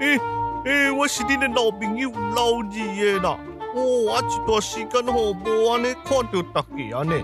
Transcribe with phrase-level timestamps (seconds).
[0.00, 0.18] 诶
[0.64, 3.38] 诶，我是你的老朋友老二的啦。
[3.74, 7.22] 哦，啊，一段时间吼无安尼看到大家安尼。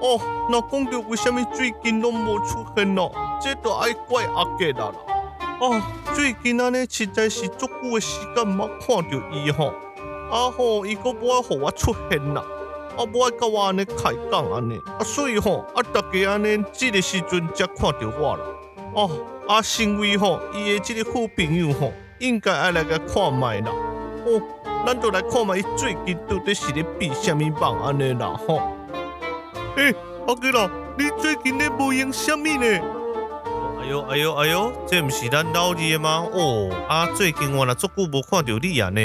[0.00, 0.20] 哦，
[0.50, 3.12] 那讲到为什么最近拢无出现咯？
[3.40, 4.92] 这都爱怪阿杰啦。
[5.60, 5.80] 哦，
[6.12, 9.72] 最近安尼实在是足久的时间冇看到伊吼。
[10.30, 12.42] 啊吼，伊个无爱互我出现啦。
[12.96, 14.76] 啊，无爱甲我安尼开讲安尼。
[14.98, 18.42] 啊，所以吼，啊，大家安尼这个时阵才看到我啦。
[18.94, 19.10] 哦，
[19.48, 23.70] 啊，成为吼伊的这个好朋友吼，应该爱来甲看麦啦。
[24.26, 24.42] 哦，
[24.86, 28.60] 咱就来看麦伊最近到底是咧比虾米棒安尼啦吼。
[29.76, 29.94] 诶，
[30.26, 32.66] 阿哥啦，你最近咧无用虾米呢？
[33.80, 36.26] 哎哟哎哟哎哟，这毋是咱老二吗？
[36.32, 39.00] 哦，啊，最近我若足久无看到你啊呢。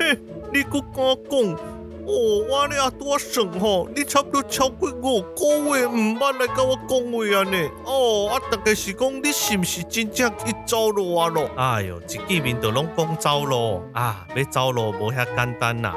[0.00, 0.18] 嘿，
[0.52, 1.77] 你搁敢讲？
[2.08, 7.70] 哦，我咧啊多算吼，你差不多超过五个月唔捌来甲我讲话啊呢。
[7.84, 11.50] 哦，啊，大概是讲你是不是真正去走路啊咯？
[11.54, 15.94] 哎呦，一见面就拢讲走路啊，要走路无遐简单呐。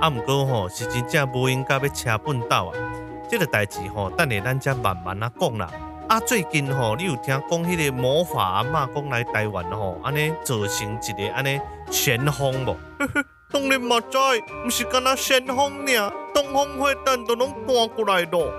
[0.00, 2.72] 啊，毋过吼是真正无应该要车本斗啊。
[3.30, 5.70] 这个代志吼，等下咱再慢慢啊讲啦。
[6.08, 11.58] 啊，最近吼，你有听讲迄个魔法阿嬷讲来台湾吼，安尼造成一个安尼
[11.90, 12.76] 旋风无？
[13.54, 14.18] 当然嘛知，
[14.66, 18.52] 唔是干那旋风尔，东风会等都拢搬过来咯。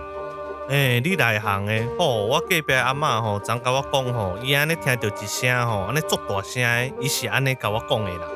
[0.69, 8.27] 诶、欸，你内行诶，吼，我隔壁阿嬷吼，昨甲我讲吼，伊安尼听到一声吼，安尼足大声诶，伊是安尼甲我讲诶啦。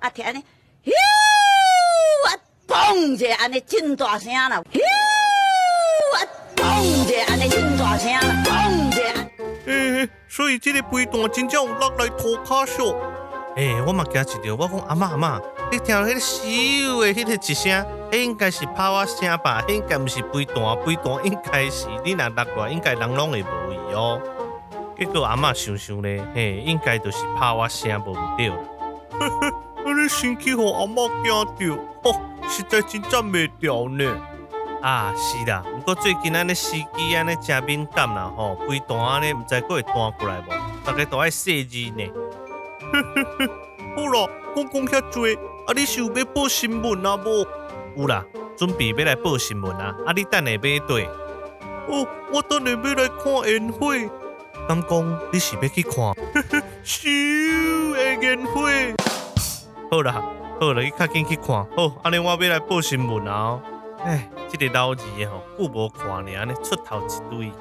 [0.00, 0.44] 啊，听安尼，
[0.84, 0.92] 哟，
[2.26, 2.36] 啊，
[2.68, 4.82] 嘣一下安尼真大声啦，哟，
[6.14, 6.20] 啊，
[6.54, 9.02] 嘣一下安尼真大声啦，嘣一下。
[9.64, 12.86] 诶、欸，所以这个飞弹真正有落来涂骹上。
[13.56, 19.62] 诶、欸，我嘛惊一条，我讲阿嬷阿嬷，你听到迄个咻的迄个一声，迄应该是炮啊声吧？
[19.68, 24.20] 迄应该毋是飞弹，飞弹应该是你若落来，应该人拢会无去哦。
[24.96, 28.56] 结果阿嬷想想咧，嘿，应该就是炮啊声无毋对啦。
[29.20, 29.52] 呵 呵，
[29.84, 34.10] 安尼生气，互阿嬷惊着，哦，实在真正袂调呢。
[34.80, 40.50] 啊，是啦，不过最近安尼司机安尼真敏感啦，吼，飞弹安尼毋知佫会弹过来无？
[40.86, 42.10] 大家都爱细字呢。
[42.80, 43.48] 呵呵呵，
[43.96, 44.26] 好啦，
[44.56, 45.26] 讲讲遐多，
[45.68, 47.46] 啊，你是有要报新闻啊无？
[47.94, 48.24] 有啦，
[48.56, 51.04] 准备要来报新闻啊，啊，你等下买对。
[51.88, 53.92] 哦，我等下要来看烟火。
[54.66, 55.92] 敢讲你是要去看？
[56.82, 58.62] 咻的烟火。
[59.90, 60.22] 好啦，
[60.58, 61.48] 好啦，你较紧去看。
[61.76, 63.60] 好，安尼我要来报新闻啊。
[64.02, 67.52] 哎，这个老二吼，久无看呢，安尼出头一堆。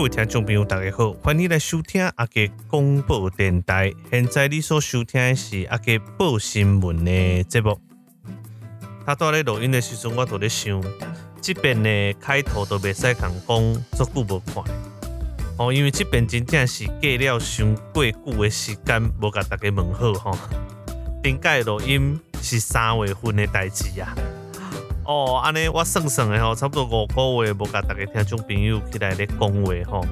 [0.00, 3.92] 各位听众朋友，大家好，欢迎来收听阿杰广播电台。
[4.10, 7.78] 现在你所收听的是阿杰报新闻的节目。
[9.04, 10.82] 他在咧录音的时阵，我都在想，
[11.42, 14.64] 这边的开头都袂使讲讲足久无看
[15.58, 20.38] 哦，因为这边真正是过了上过久的时间，无甲大家问好吼。
[21.22, 24.16] 顶个录音是三月份的代志啊。
[25.04, 27.06] 哦，安尼我算算的吼，差不多五
[27.38, 30.06] 个月无甲大家听众朋友起来咧讲话吼。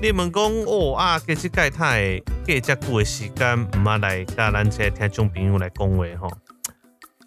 [0.00, 6.28] 你们讲哦啊，其实盖太过遮久的时间，毋捌来甲咱这听众朋友来讲话吼。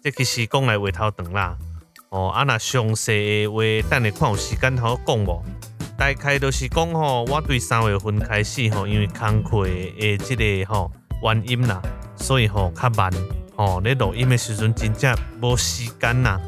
[0.02, 1.56] 这其实讲来话头长啦。
[2.10, 5.42] 哦，啊若详细的话，等下看有时间好讲无。
[5.96, 11.80] 大概就是讲吼，我对三月份开始吼，因为工课的即个吼原因啦，
[12.16, 13.10] 所以吼较慢。
[13.56, 16.38] 吼，咧录音的时阵真正无时间呐。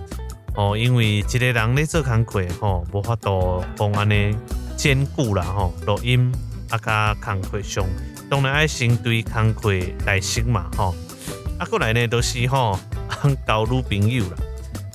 [0.59, 4.37] 哦，因为一个人咧做工课，吼，无法度讲安尼
[4.77, 6.33] 兼顾啦，吼，录音
[6.69, 7.87] 啊加工课上，
[8.29, 9.71] 当然爱先对工课
[10.05, 10.97] 来先嘛，吼，
[11.61, 12.77] 啊过来呢都是吼
[13.47, 14.37] 交女朋友啦，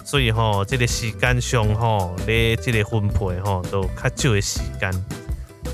[0.04, 4.92] 所以吼，这个时间上吼，咧这个分配吼，都较少的时间，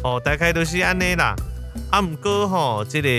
[0.04, 1.36] 哦，大概都是安尼啦，
[1.90, 3.10] 啊，毋过吼，这个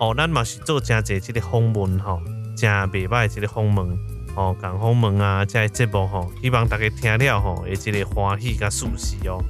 [0.00, 2.20] 哦，咱嘛是做真济这个访问吼，
[2.56, 4.11] 真袂歹这个访问。
[4.34, 9.44] 哦，讲访问啊，这个节目吼，希望大家听了吼，会这个欢喜甲舒适哦。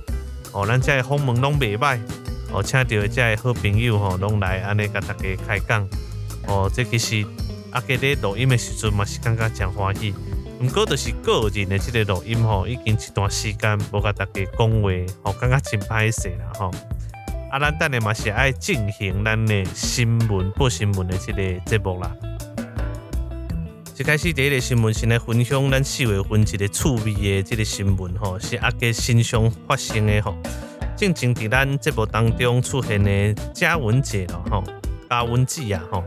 [0.52, 2.00] 哦，咱这个访问拢袂歹，
[2.52, 5.88] 哦，请到这个好朋友吼，拢来安尼甲大家开讲。
[6.49, 7.25] 哦，这其实
[7.70, 10.12] 阿杰咧录音的时阵嘛是感觉真欢喜。
[10.61, 14.90] 毋过就是个人的这个录音吼，已经一段时间无甲大家讲话，
[15.23, 16.73] 哦，感觉真歹势啦吼。
[17.52, 22.11] 啊，咱等下嘛是爱进行咱的新闻报新闻的这个节目啦。
[23.99, 30.35] 一开始第一个新闻是来分享咱四月份一个趣味的这个新闻吼，是阿杰身上发生的吼。
[30.97, 34.65] 正经伫咱节目当中出现的嘉文姐咯吼，
[35.11, 36.03] 嘉文姐啊吼，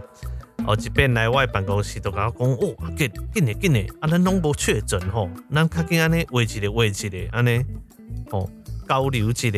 [0.66, 7.64] 哦一边来我办公室都甲我讲，哦，紧紧的紧的，啊咱拢无确诊吼，咱较紧安尼话一个话一个安尼，
[8.31, 8.50] 哦
[8.90, 9.50] 交流一下，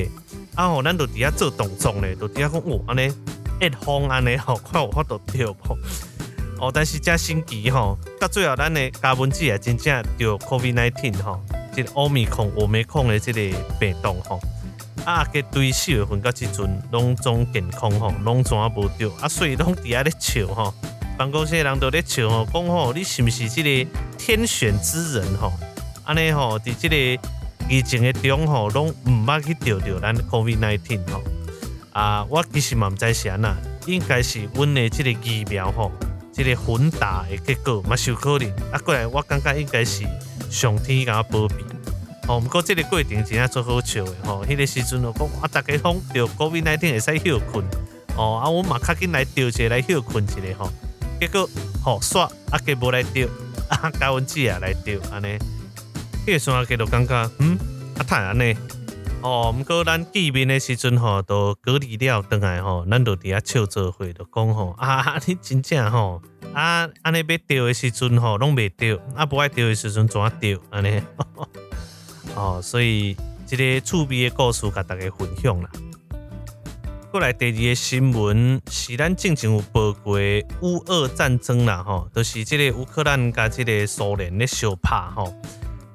[0.56, 3.14] 啊吼，咱就伫遐做动作咧，就伫遐讲哦安尼，
[3.62, 5.56] 一方安尼吼，看有法度对无？
[6.60, 11.40] 哦，但是真神奇吼，到最后咱的加文姐也真正得 COVID-19 吼，
[11.74, 14.40] 即个奥密克戎、奥密克戎的即个病毒吼。
[15.06, 20.74] 啊，个对四月份到即阵拢总健康吼，拢总啊无着啊，所以拢伫遐咧笑吼，
[21.18, 25.54] 办公室的人都咧笑吼，讲吼你是毋是即个天选之人吼？
[26.04, 27.22] 安尼吼，伫即个
[27.70, 31.22] 疫情的中吼，拢毋捌去着着咱 COVID-19 吼。
[31.94, 33.56] 啊，我其实嘛毋知是安那，
[33.86, 35.92] 应该是阮的即个疫苗吼，
[36.38, 38.48] 即个混打的结果嘛是有可能。
[38.72, 40.04] 啊，过来我感觉应该是
[40.52, 41.56] 上天甲我保庇。
[42.28, 47.66] 哦，毋过即个过程真正做好笑的吼，迄、那个时阵哦，讲啊，逐个拢着 COVID-19 会使休困，
[48.16, 50.72] 哦，啊，我嘛较紧来着一个来休困一下吼，
[51.20, 51.50] 结果
[51.82, 53.28] 吼煞啊，加无来着，
[53.70, 55.40] 啊，嘉文姐也来着，安尼，
[56.26, 57.58] 迄个时阵啊，加就感觉嗯，
[57.98, 58.56] 啊，太安尼，
[59.24, 66.22] 哦，毋过咱见面的时阵吼，都隔离了，倒来吼，咱就伫遐笑做伙，就讲吼， 啊，你真正吼，
[66.54, 71.02] 啊，安尼要着的时阵吼，拢袂着，啊，不爱着的时阵怎啊着，安尼。
[72.36, 73.18] 哦，所以
[73.48, 75.70] 这个趣味的故事，甲大家分享啦。
[77.12, 80.20] 过来第二个新闻是咱之前有报过
[80.62, 85.34] 乌俄战争啦，吼，就是即个乌克兰甲即个苏联咧相拍吼。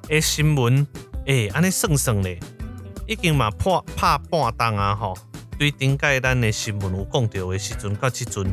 [0.09, 0.85] 诶，新闻
[1.27, 2.41] 诶，安尼算算咧，
[3.13, 5.17] 已经嘛破拍半档啊，吼。
[5.59, 8.45] 对顶届咱的新闻有讲到的时阵，到即阵，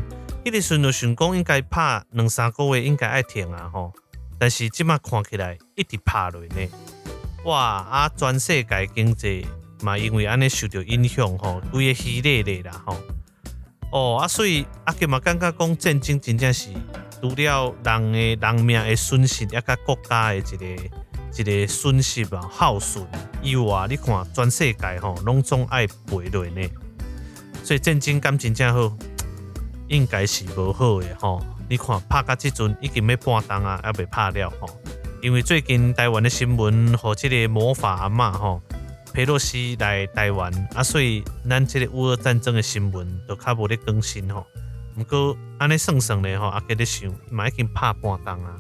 [0.44, 3.94] 迄个时阵就想讲应该拍两三个月应该爱停啊，吼。
[4.38, 6.68] 但是即马看起来一直拍落呢。
[7.46, 7.58] 哇！
[7.60, 9.48] 啊，全世界经济
[9.82, 12.98] 嘛，因为安尼受到影响吼，规个稀裂咧啦吼。
[13.92, 16.70] 哦，啊，所以啊，佮嘛感觉讲战争真正是
[17.22, 20.66] 除了人的人命的损失，也甲国家的一个
[21.38, 23.06] 一个损失啊耗损
[23.42, 26.68] 以外，你看全世界吼拢总爱赔落呢。
[27.64, 28.98] 所以战争敢真正好，
[29.88, 31.42] 应该是无好的吼。
[31.70, 34.68] 你看拍到即阵已经要半冬啊，还未拍了吼。
[35.22, 38.62] 因为最近台湾的新闻和即个魔法阿嬷吼，
[39.14, 44.48] 佩洛西来台湾啊，所以咱即个乌俄战争的新闻都较无咧更新吼。
[44.96, 48.58] 不过安尼算算咧吼，阿个咧想，嘛已经拍半冬啊。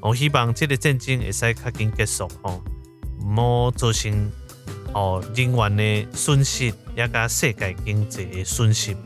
[0.00, 2.62] 我希望这个战争会使较紧结束吼，
[3.24, 4.30] 唔好造成
[4.92, 8.96] 哦人员的损失，也甲世界经济的损失，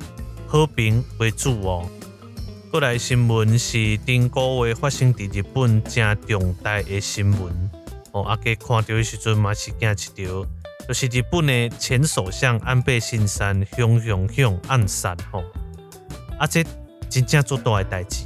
[0.46, 1.88] 和平为主哦。
[2.70, 7.70] 过来新闻是顶个月发生伫日本正重大的新闻
[8.12, 10.46] 哦，阿家看到的时阵嘛是惊一条，
[10.86, 15.42] 就是日本的前首相安倍晋三凶凶凶暗杀吼，
[16.38, 16.62] 啊这
[17.08, 18.24] 真正做大的代志。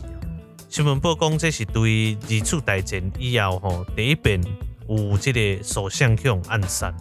[0.77, 4.39] 新闻报讲这是对二次大战以后吼第一遍
[4.87, 6.95] 有这个首相雄暗杀。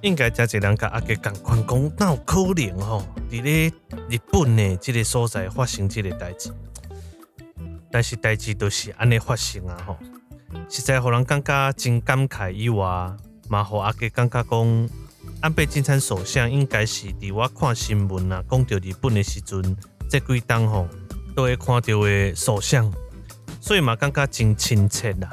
[0.00, 3.06] 应该真侪人甲阿杰共款讲，那有可能吼？
[3.30, 3.72] 伫咧
[4.10, 6.52] 日本的，即个所在发生即个代志，
[7.92, 9.96] 但是代志都是安尼发生啊吼。
[10.68, 12.84] 实在互人感觉真感慨以外，
[13.48, 14.88] 嘛互阿杰感觉讲，
[15.40, 19.76] 安倍晋三首相应该是伫我看新闻啊，讲到日本的时阵，
[20.10, 20.88] 这几当吼
[21.34, 22.92] 都会看到的首相，
[23.60, 25.28] 所以嘛感觉真亲切啦。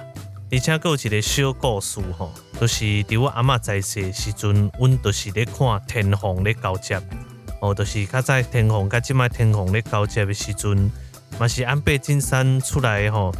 [0.51, 2.29] 而且阁有一个小故事吼，
[2.59, 7.01] 就是伫我阿嬷在世时阵，阮就是咧看天皇咧交接，
[7.61, 10.91] 哦，就是较早天皇甲即摆天皇咧交接的时阵，
[11.39, 13.33] 嘛是安倍晋三出来吼，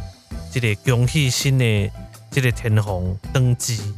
[0.50, 1.90] 即个恭喜新的
[2.30, 3.92] 即个天皇登基，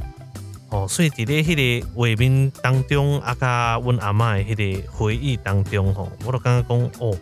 [0.70, 7.16] 哦，所以伫咧迄个画面当中，啊，甲阮阿嬷的迄个回忆当中吼，我都感觉讲哦，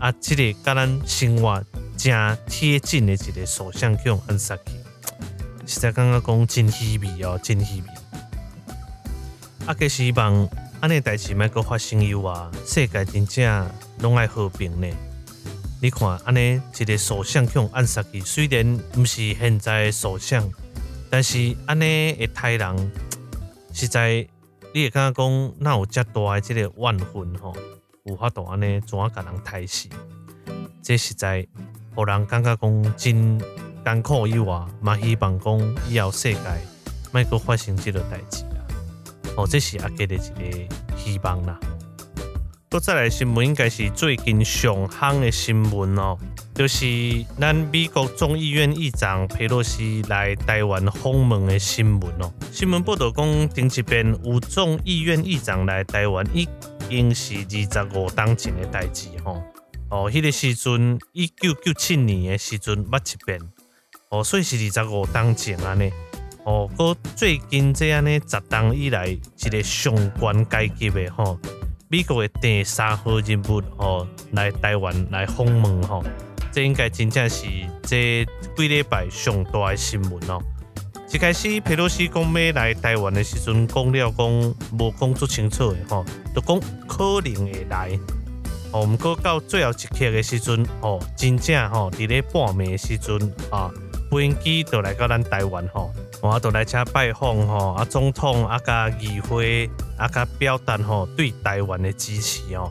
[0.00, 1.62] 啊，即个甲咱生活
[1.96, 4.78] 正贴近的一个首相叫安萨基。
[5.66, 7.88] 实在感觉讲真稀微哦，真稀微。
[9.66, 10.48] 啊，个希望
[10.80, 12.32] 安尼代志莫阁发生以外，
[12.64, 14.86] 世界真正拢爱和平呢。
[15.82, 20.48] 你看安尼一个首相向暗杀去，虽然毋是现在的首相，
[21.10, 22.92] 但是安尼会害人，
[23.72, 24.26] 实在
[24.72, 27.54] 你会感觉讲哪有遮大的这个怨愤吼，
[28.08, 29.88] 有法度安尼怎啊甲人害死？
[30.82, 31.46] 这实在
[31.94, 33.40] 互人感觉讲真。
[33.84, 36.40] 艰苦以外，嘛希望讲以后世界
[37.10, 38.60] 莫阁发生这个代志啦。
[39.34, 41.58] 哦，这是阿杰的一个希望啦。
[42.68, 46.18] 搁再来新闻应该是最近上夯的新闻哦，
[46.54, 52.30] 就是咱美国众议院议长佩洛西来台湾访问的新闻哦。
[52.52, 56.46] 新闻报道讲，顶一遍有众议院议长来台湾，已
[56.88, 59.42] 经是二十五当前的代志吼。
[59.90, 63.40] 哦，迄、个时阵一九九七年的时阵捌一遍，
[64.10, 65.90] 哦，所以是二十五当前安尼。
[66.44, 71.38] 哦，搁最近这样呢，十当以来一个上关阶级的吼。
[71.90, 76.04] 美国的第三号人物哦，来台湾来访问吼，
[76.52, 77.46] 这应该真正是
[77.82, 78.26] 这
[78.56, 80.38] 几礼拜上大的新闻哦。
[81.10, 87.98] 一开始佩洛西讲要来台湾的时阵，讲了讲无讲足清楚的吼，就讲可能会来。
[88.72, 93.18] 哦，毋过到最后一刻的时阵，哦，真正吼，伫咧半暝的时阵
[93.50, 93.70] 啊，
[94.10, 95.90] 飞机就来到咱台湾吼。
[96.20, 102.70] 我都来遮拜访吼，啊总统啊甲议会啊甲表达吼对台湾的支持哦。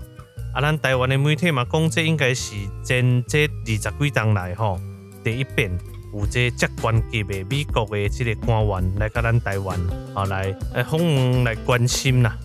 [0.53, 2.53] 啊，咱台湾的媒体嘛讲，这应该是
[2.83, 4.79] 前这二十几当来吼
[5.23, 5.75] 第一遍
[6.13, 9.79] 有这接关级的美国的这个官员来到咱台湾
[10.13, 12.37] 啊来来访问来关心啦。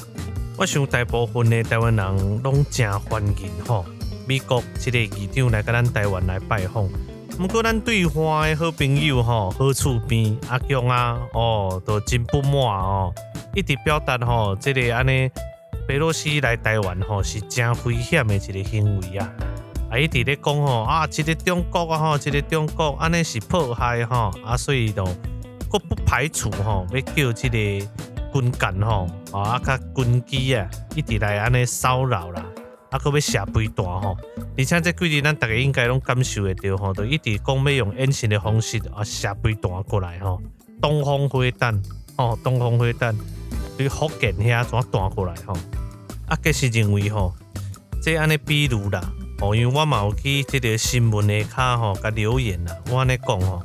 [0.58, 3.84] 我想大部分的台湾人拢真欢迎吼，
[4.26, 6.88] 美国这个议长来到咱台湾来拜访。
[7.38, 13.12] 不过咱对话的好朋友吼，好厝边阿强啊，哦，都真不满哦，
[13.54, 15.30] 一直表达吼，这个安尼，
[15.88, 19.32] 裴洛西来台湾吼是真危险的一个行为啊，
[19.92, 25.04] 啊，一直咧讲吼啊，一个中国啊吼，一个中国安尼是迫害吼，啊，所以都
[25.70, 27.58] 阁不排除吼，要叫这个
[28.32, 32.42] 军舰吼，啊，啊甲军机啊，一直来安尼骚扰啦。
[32.88, 34.16] 啊，阁要射飞弹吼，
[34.56, 40.40] 而且这几日咱大家应该拢感受会到吼，都一直讲要用演习的方式啊射飞弹过来吼，
[40.80, 41.78] 东风飞弹
[42.16, 43.14] 吼，东风飞弹
[43.76, 45.52] 对福建遐怎弹过来吼，
[46.28, 47.34] 啊，计是认为吼，
[48.02, 49.02] 这安尼比如啦，
[49.40, 53.62] 哦，因为我嘛有去这个新闻下骹吼，甲留言啦，我安尼讲吼，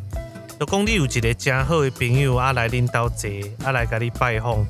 [0.60, 3.30] 就讲你有一个真好的朋友啊来恁兜坐，
[3.64, 4.66] 啊来甲你拜访，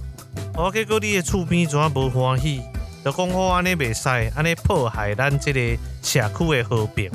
[0.56, 2.62] 哦，结果你的厝边怎无欢喜？
[3.06, 7.10] 就讲好安尼袂使，安尼破坏咱这个社区的和平。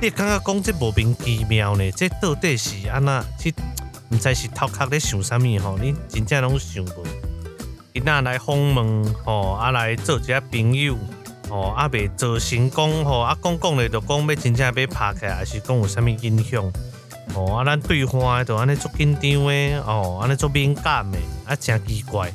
[0.00, 1.90] 你感觉讲这莫名其妙呢？
[1.92, 3.22] 这到底是安那？
[3.38, 3.54] 去
[4.10, 5.76] 毋知是头壳咧想啥物吼？
[5.78, 7.06] 你真正拢想无？
[7.92, 10.96] 今仔来访问吼，啊来做一下朋友
[11.52, 16.72] 吼，啊袂做成功吼，啊讲讲咧就讲要真正要拍起来，还是讲有啥物影响？
[17.34, 22.32] 吼啊，咱对话就安尼足紧张的哦，安尼足敏感的，啊真奇怪。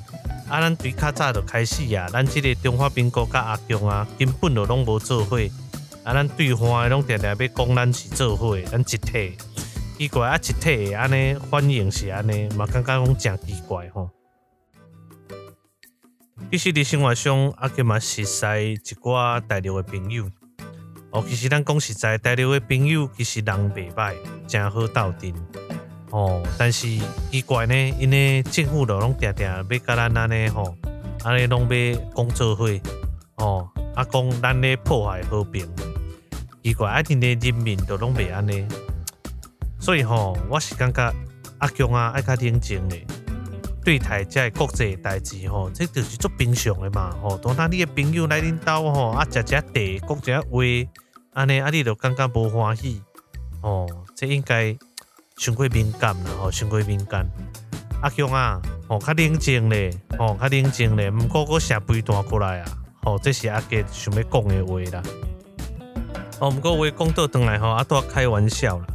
[0.47, 5.39] 啊，咱对较早就开始啊，咱即个中华民国甲阿强啊，根本就拢无做伙。
[6.03, 9.35] 啊，咱对话拢定定要讲咱是做伙，咱一体。
[9.97, 14.07] 奇怪啊，一体安尼反应是安尼，嘛感觉讲真奇怪吼。
[16.49, 20.29] 其实伫生活上，阿强嘛熟悉一寡大陆的朋友。
[21.11, 24.15] 哦，其实咱讲实在，大陆的朋友其实人袂歹，
[24.47, 25.33] 真好斗阵。
[26.09, 26.87] 哦，但是
[27.31, 30.73] 奇怪呢，因为政府都拢定定要甲咱安尼吼，
[31.25, 32.69] 安尼拢要讲做伙，
[33.35, 35.67] 哦，啊讲咱咧破坏和平，
[36.63, 38.65] 奇怪啊，因为人民都拢袂安尼，
[39.81, 41.13] 所以吼，我是感觉
[41.57, 43.05] 阿强啊爱较冷静咧，
[43.87, 50.91] 对待这国际代志吼，这就是足平常的嘛，吼，当那你的朋友来恁兜吼，啊食食茶，讲一下话，
[51.31, 53.01] 安尼啊你就感觉无欢喜，
[53.61, 54.77] 哦，这应该。
[55.37, 57.29] 伤过敏感啦，吼，伤过敏感。
[58.01, 62.65] 阿强啊，吼，较冷静咧，吼，较冷静咧，毋过阁射飞弹过来啊，
[63.03, 65.03] 吼，这是阿杰想要讲的话啦。
[66.39, 68.87] 哦，毋过话讲倒转来吼，阿多开玩笑啦，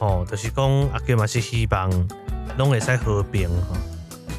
[0.00, 2.08] 吼，就是讲阿杰嘛是希望
[2.56, 3.76] 拢会使和平吼。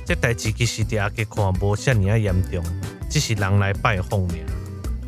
[0.05, 2.63] 这代志其实伫阿杰看无遮尔啊严重，
[3.09, 4.35] 只是人来拜访尔。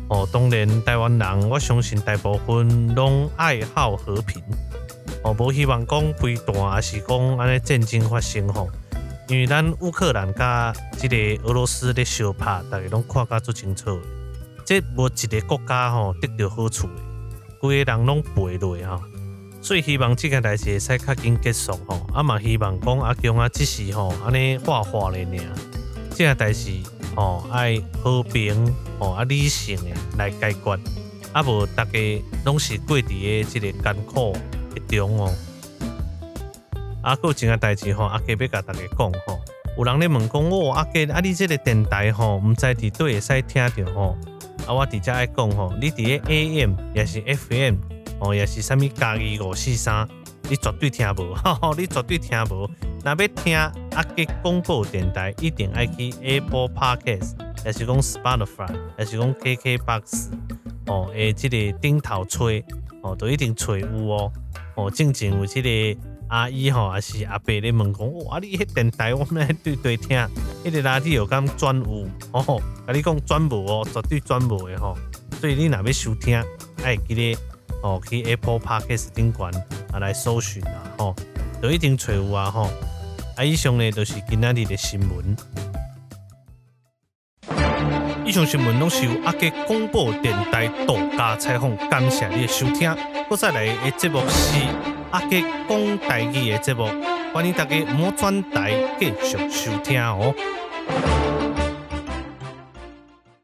[0.08, 4.42] 哦，当然台湾人，我相信大部分拢爱好和平。
[5.22, 8.68] 哦，无希望讲飞弹，还是讲安尼战争发生吼。
[9.28, 14.00] 因为咱乌克兰甲即个俄罗斯咧相拍，大家拢看甲足清楚。
[14.64, 16.92] 这无一个国家吼得到好处的，
[17.60, 19.00] 规个人拢赔落吼。
[19.68, 22.00] 最希望即件代志会使较紧结束吼。
[22.14, 25.44] 啊嘛希望讲阿强啊，只是吼安尼画画咧尔。
[26.08, 26.70] 即个代志
[27.14, 30.78] 吼爱和平吼啊理性诶来解决，
[31.34, 31.98] 啊无大家
[32.46, 34.34] 拢是过伫诶即个艰苦。
[34.88, 35.34] 中哦，
[37.02, 39.38] 啊，阁有一件代志吼，阿杰要甲大家讲吼，
[39.76, 44.16] 有人咧问讲哦，阿杰啊，你即个电台吼，毋知伫对会使听着吼，
[44.66, 47.74] 啊，我直接爱讲吼，你伫诶 AM 也是 FM
[48.20, 50.08] 哦，也是啥物嘉义五四三，
[50.48, 52.68] 你绝对听无， 吼吼你绝对听无。
[53.04, 57.34] 若要听阿杰广播电台，一定爱去 Apple Podcast
[57.64, 60.28] 还是讲 Spotify，还是讲 KKBox，
[60.86, 62.64] 哦，诶，即个顶头吹，
[63.02, 64.32] 哦，都一定吹有哦，
[64.74, 70.18] 哦，正正有即个阿姨吼，也是阿伯咧问讲，哇，你迄电台我们来对对听，
[70.64, 74.98] 迄个垃圾有讲转有，哦，甲你讲转无哦，绝对转无的吼，
[75.40, 76.42] 所以你若要收听，
[76.82, 77.38] 爱记咧
[77.82, 79.52] 哦，去 Apple Podcast 顶管
[79.92, 81.14] 啊来搜寻啦，吼，
[81.62, 82.70] 都一定找有啊，吼，
[83.36, 85.36] 啊，以上呢都是今仔日的新闻。
[88.24, 92.94] 以上新闻拢是由阿捷广播电台独家采访，感谢你的收听。
[93.36, 94.58] 再来的节目是
[95.10, 96.84] 阿捷讲台语的节目，
[97.32, 100.34] 欢迎大家唔好转台继续收听哦。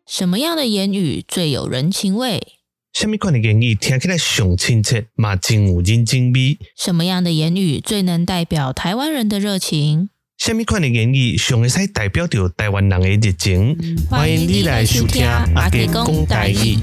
[0.06, 2.58] 什么样的言语最有人情味？
[2.94, 6.56] 什么款的言语听起来上亲切，嘛真有人情味？
[6.78, 10.10] 什么样的言语最能代表台湾人的热情？
[10.38, 13.76] 什么款的言语上会使代表着台湾人的热情？
[14.08, 16.78] 欢迎你来收听阿杰讲台语。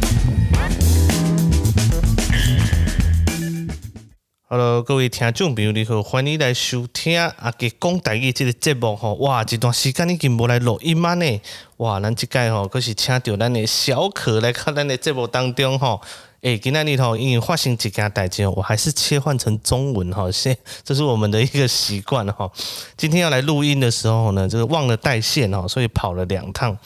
[4.53, 9.13] Hello，各位听众朋友，你好，欢迎来收听阿杰讲台语这个节目吼。
[9.13, 11.41] 哇，一段时间已经无来录音嘛呢？
[11.77, 16.01] 哇，咱这届吼，可是请到咱的小可来看咱的节目当中吼。
[16.41, 22.51] 诶，今天里头因为发生一件代志，我还是切换成中文哈， 先，这是我们的一个习惯哈。
[22.97, 26.77] 今天要来录音的时候呢，就是忘了带线哈，所以跑了两趟，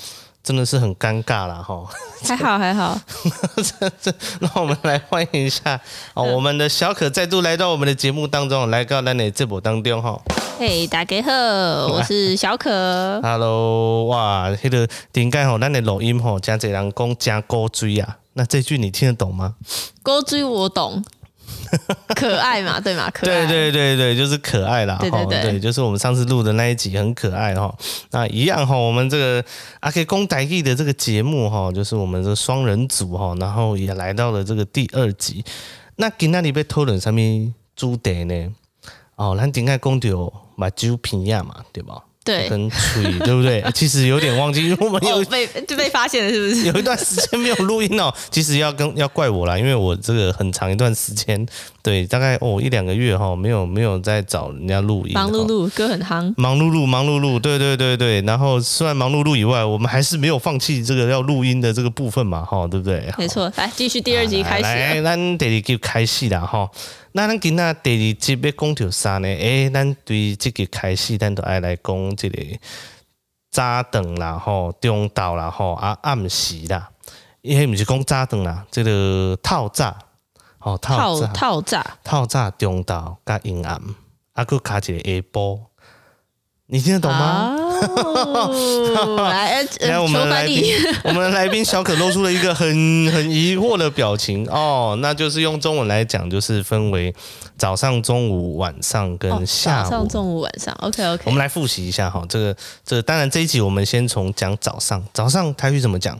[0.45, 1.83] 真的是很尴尬了哈。
[2.23, 2.97] 还好还好，
[3.55, 5.79] 这这，那我们来欢迎一下
[6.13, 10.21] 哦，我们的小可再度来到我们的节目当中，来到咱的节目当中哈。
[10.59, 11.31] 嘿，大家好，
[11.87, 12.69] 我是小可。
[13.21, 18.17] Hello，哇，那个顶盖吼，咱的录音吼，真侪人讲真古锥啊。
[18.37, 19.55] 那这句你听得懂吗？
[20.03, 21.03] 勾追我懂，
[22.15, 23.09] 可爱嘛，对嘛？
[23.13, 24.97] 可爱，对对对对，就是可爱啦。
[24.99, 27.73] 对对对，对，就是我们上次录的那一集很可爱哈。
[28.11, 29.43] 那一样哈，我们这个
[29.81, 35.43] 阿捷讲台语的这个节目哈，就是我们的双人组哈，然后也来到了这个第二集。
[35.97, 38.53] 那今天你被讨论上面主题呢？
[39.15, 40.09] 哦，咱顶下讲到
[40.55, 42.03] 目睭鼻呀嘛，对吧？
[42.25, 43.63] 对，跟吹，对不对？
[43.75, 46.65] 其实有点忘记，因为我们有、哦、被就被发现了，是不是？
[46.67, 48.12] 有一段时间没有录音哦。
[48.32, 51.46] 其实要跟要怪我啦，因为我这个很长一段时间，
[51.84, 55.14] 对，大概哦一两个月哈，没有没有在找人家录音。
[55.14, 56.33] 忙碌碌，歌很夯。
[56.35, 58.22] 忙碌碌，忙碌碌，对对对对。
[58.22, 63.07] 然后虽然忙碌碌以外，我们还是没有放弃这个要录音的这个部分嘛，哈，对不对？
[63.20, 64.64] 没错，来继续第二集开始。
[64.64, 66.68] 来，咱第二集开戏啦，哈。
[67.17, 69.27] 那咱今仔第二集要讲条啥呢？
[69.29, 72.43] 诶、欸，咱对即个开始，咱都爱来讲这个
[73.49, 76.91] 早顿啦，吼，中昼啦，吼，啊暗时啦，
[77.41, 79.97] 因为不是讲早顿啦，这个透早，
[80.57, 83.81] 吼，透早，透早，透早，中昼甲阴暗，
[84.33, 85.59] 啊，搁加一个下晡。
[86.67, 87.55] 你听得懂吗？
[87.85, 90.73] 哦、来， 来，我们来宾，
[91.05, 92.67] 我们的来宾小可露出了一个很
[93.11, 97.13] 很疑惑的表情哦，那就是用中文来讲，就是分为
[97.57, 99.83] 早上、中午、晚上跟下午。
[99.83, 101.23] 早上、中午、晚上，OK OK。
[101.25, 106.19] 我们来复习一下哈，这个这个、当然这一集我们先从讲早上，早上台语怎么讲？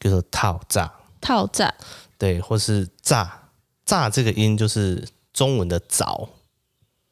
[0.00, 1.72] 叫做套炸，套炸，
[2.18, 3.40] 对，或是炸
[3.86, 6.28] 炸这个音就是中文的早。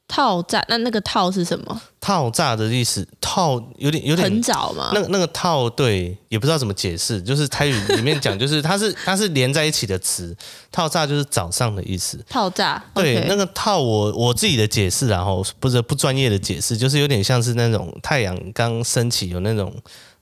[0.08, 1.80] 透早，那那个套是什么？
[2.00, 4.92] 套炸的意思，套有点有点很早嘛？
[4.94, 10.36] 那个那个套对，也不知道怎么解释，就是台语里面讲，就是它是 它是连在一起的词，
[10.70, 12.24] 套炸就是早上的意思。
[12.28, 19.74] 套炸，对，okay 那个套我我自己的解释，然后不是不专业的解释，就是有点像是那种太阳刚升起有那种。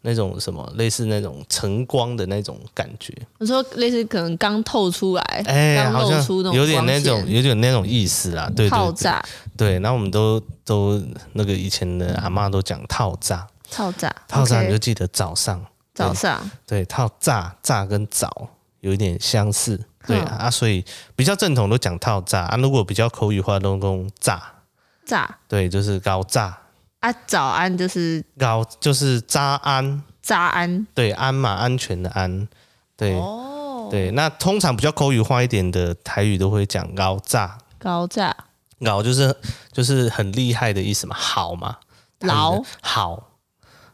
[0.06, 9.12] 那种什么类似那种晨光的那种感觉，我说类似可能刚透出来，哎、欸，刚露出那种有点那种有点那种意思啦，对对对，
[9.56, 15.64] 对，然后我们都都那个以前的阿妈都讲套炸，套炸套炸你就记得早上，
[15.94, 18.48] 早上，对，套炸炸跟早
[18.80, 20.84] 有一点相似，对啊，啊，所以
[21.16, 24.42] 比较正统都讲套炸啊，如果比较口语化都讲炸。
[25.06, 26.50] 炸，对，就是高早。
[27.04, 32.48] 啊，早安就是早，就是扎安，扎安，对，安嘛，安全的安，
[32.96, 38.34] 对，哦，对，那通常比较口语化一点的台语都会讲高炸，高炸，
[38.82, 39.36] 高就是
[39.70, 41.76] 就是很厉害的意思嘛，好嘛，
[42.20, 43.22] 老好，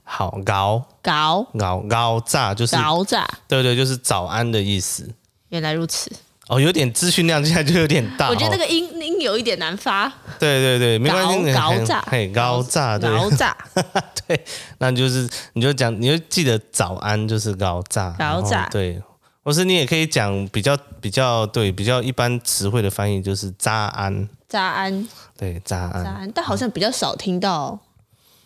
[0.05, 5.13] 好高高高高炸就是高炸，对对，就是早安的意思。
[5.49, 6.13] 原来如此。
[6.51, 8.29] 哦，有点资讯量，现在就有点大。
[8.29, 10.13] 我觉得那个音音有一点难发。
[10.37, 11.55] 对对对，没关系。
[11.55, 13.09] 高炸，嘿，高炸，对。
[13.09, 13.57] 高炸，
[14.27, 14.45] 对，
[14.79, 18.11] 那就是你就讲，你就记得早安就是高炸。
[18.19, 19.01] 高炸，对。
[19.45, 24.29] 或是你也可以讲比较比较对比较一般词汇的翻译，就是扎安。
[24.49, 25.09] 扎安。
[25.39, 26.05] 对，扎安。
[26.05, 27.79] 扎安，但好像比较少听到。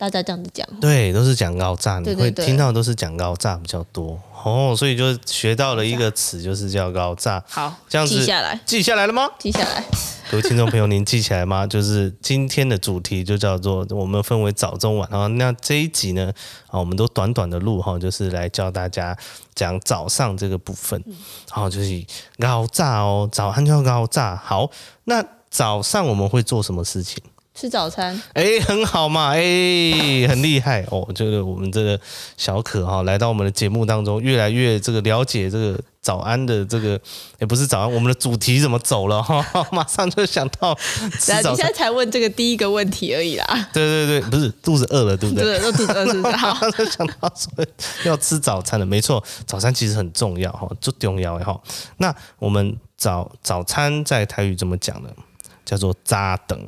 [0.04, 0.66] 大家这样子讲。
[0.80, 7.42] 对，都是讲高炸，你会听到都是讲高炸比较多哦，所以就学到了一个词，就是叫高炸。
[7.48, 9.28] 好，这样子记下来，记下来了吗？
[9.38, 9.84] 记下来。
[10.30, 11.66] 各位听众朋友，您记起来吗？
[11.66, 15.26] 就是今天的主题就叫做我们分为早中晚啊。
[15.26, 16.32] 那这一集呢，
[16.68, 19.16] 啊，我们都短短的录哈，就是来教大家
[19.54, 21.02] 讲早上这个部分。
[21.50, 22.04] 好，就是
[22.38, 24.34] 高炸哦，早安就要高炸。
[24.34, 24.70] 好，
[25.04, 27.22] 那早上我们会做什么事情？
[27.54, 31.08] 吃早餐，哎，很好嘛，哎，很厉害哦。
[31.14, 31.98] 这个我们这个
[32.36, 37.00] 小可哈来到我们的节目当中，越来越这个了解这个早安的这个，
[37.38, 39.44] 也不是早安，我们的主题怎么走了 哈？
[39.70, 41.52] 马上就想到吃早餐。
[41.52, 43.68] 你现在才问这个第一个问题而已啦。
[43.72, 45.44] 对对对，不是肚子饿了，对不对？
[45.44, 46.34] 对，都肚子饿是不是？
[46.36, 47.64] 好，就想到说
[48.04, 51.60] 要吃早餐了，没错，早餐其实很重要哈，最重要哈。
[51.98, 55.08] 那我们早早餐在台语怎么讲呢？
[55.64, 56.58] 叫做早顿。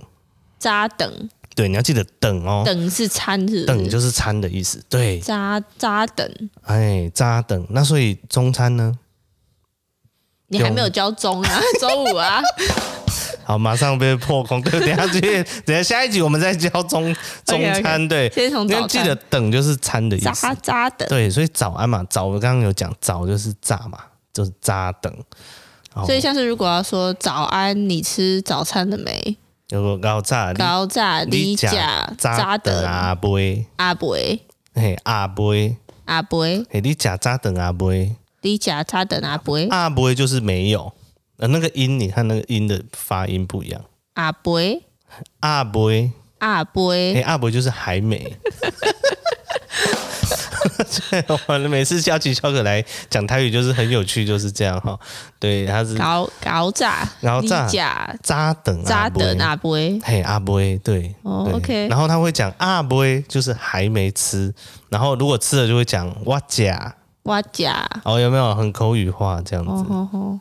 [0.59, 2.63] 扎等，对，你要记得等哦。
[2.65, 4.83] 等是餐是，是，等就是餐的意思。
[4.89, 6.29] 对，扎扎等，
[6.63, 7.67] 哎，扎等。
[7.71, 8.95] 那所以中餐呢？
[10.49, 11.61] 你还没有教中啊？
[11.81, 12.41] 周五啊？
[13.45, 14.61] 好，马上被破功。
[14.63, 15.21] 对，等下去，
[15.67, 17.15] 等下下一集我们再教中
[17.45, 17.83] 中餐。
[17.83, 18.09] Okay, okay.
[18.09, 18.83] 对，先从早餐。
[18.83, 20.27] 要记得等就是餐的意思。
[20.27, 21.09] 扎扎等。
[21.09, 23.99] 对，所以早安嘛，早我刚刚有讲，早就是炸嘛，
[24.33, 25.13] 就是扎等。
[26.05, 29.37] 所以，像是如果要说早安，你吃早餐了没？
[29.71, 34.41] 有个高炸，高炸，你假炸等阿杯，阿杯，
[34.75, 40.93] 嘿阿杯，阿杯，嘿你假炸等阿杯，你假炸等阿杯，阿杯就是没有，
[41.39, 44.85] 呃那个音你看那个音的发音不一样，阿杯，
[45.41, 48.37] 阿杯，阿杯，嘿阿杯就是还没。
[51.47, 54.99] 我每次叫起小可来讲台语，就是很有趣，就是这样哈。
[55.39, 61.89] 对，他是高高炸，高炸炸等炸等阿伯，嘿阿伯，对，哦，OK。
[61.89, 64.53] 然后他会讲阿伯，就是还没吃。
[64.89, 67.89] 然后如果吃了，就会讲哇假哇假。
[68.05, 69.85] 哦，有没有很口语化这样子？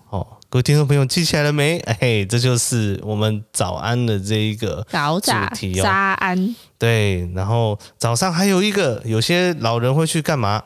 [0.09, 0.27] 哦。
[0.55, 1.77] 各位听众朋友记起来了没？
[1.79, 5.83] 哎，这就是我们早安的这一个主题哦。
[5.83, 6.55] 早安。
[6.79, 10.63] 对，然后早上还有一个，有些老人会去干嘛？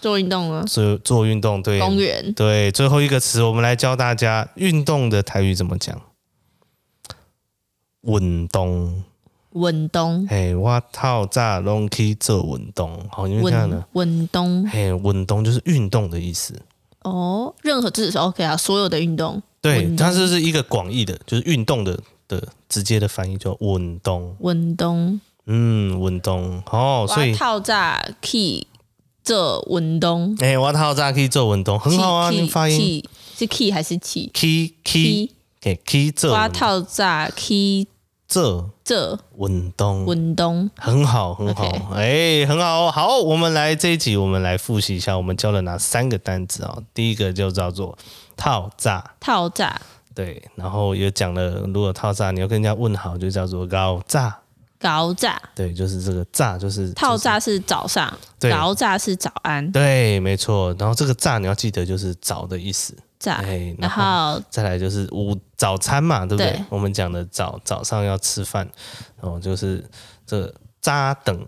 [0.00, 0.64] 做运动啊。
[0.66, 1.78] 做做运动，对。
[1.78, 2.32] 公园。
[2.32, 6.00] 对，最后一个词，我们来教大家运动的台语怎么讲。
[8.04, 9.04] 运动。
[9.52, 10.26] 运动。
[10.28, 13.84] 嘿，我透早拢去做运动，好，你们看呢？
[13.92, 14.66] 运动。
[14.66, 16.58] 嘿，运动就是运动的意思。
[17.10, 28.66] 哦，任何知识 OK 啊，所有的运动，对，它是是一个广义的，就是运动的的直接的翻译叫运动，运动，嗯，运动，哦，所以套炸 key
[29.22, 33.02] 做运动，哎、欸，我透早去做运动，很好啊，你发音。
[33.38, 37.86] 是 key 还是气？key key，给 key 做，我透早去。
[38.28, 40.04] 这这运动。
[40.06, 40.70] 运动。
[40.76, 46.76] 很好很好，哎很好好，我们来这一集，我们来复习一下，我们教了哪三个单词啊？
[46.92, 47.96] 第一个就叫做
[48.36, 49.80] 套炸，套炸，
[50.14, 54.36] 对，然后也讲了，如果套炸，你要跟人家问好，就叫做高炸，
[54.80, 58.50] 高炸，对，就是这个炸，就是套炸是早上，对。
[58.50, 62.96] 高炸是早安，对，没错，然后这个炸你要记得就是早的意思。
[63.18, 63.42] 炸，
[63.78, 66.52] 然后再来就是午早餐嘛，对不对？
[66.52, 66.64] 对。
[66.68, 68.68] 我们讲的早早上要吃饭，
[69.20, 69.84] 然后，就是
[70.26, 71.46] 这个早顿，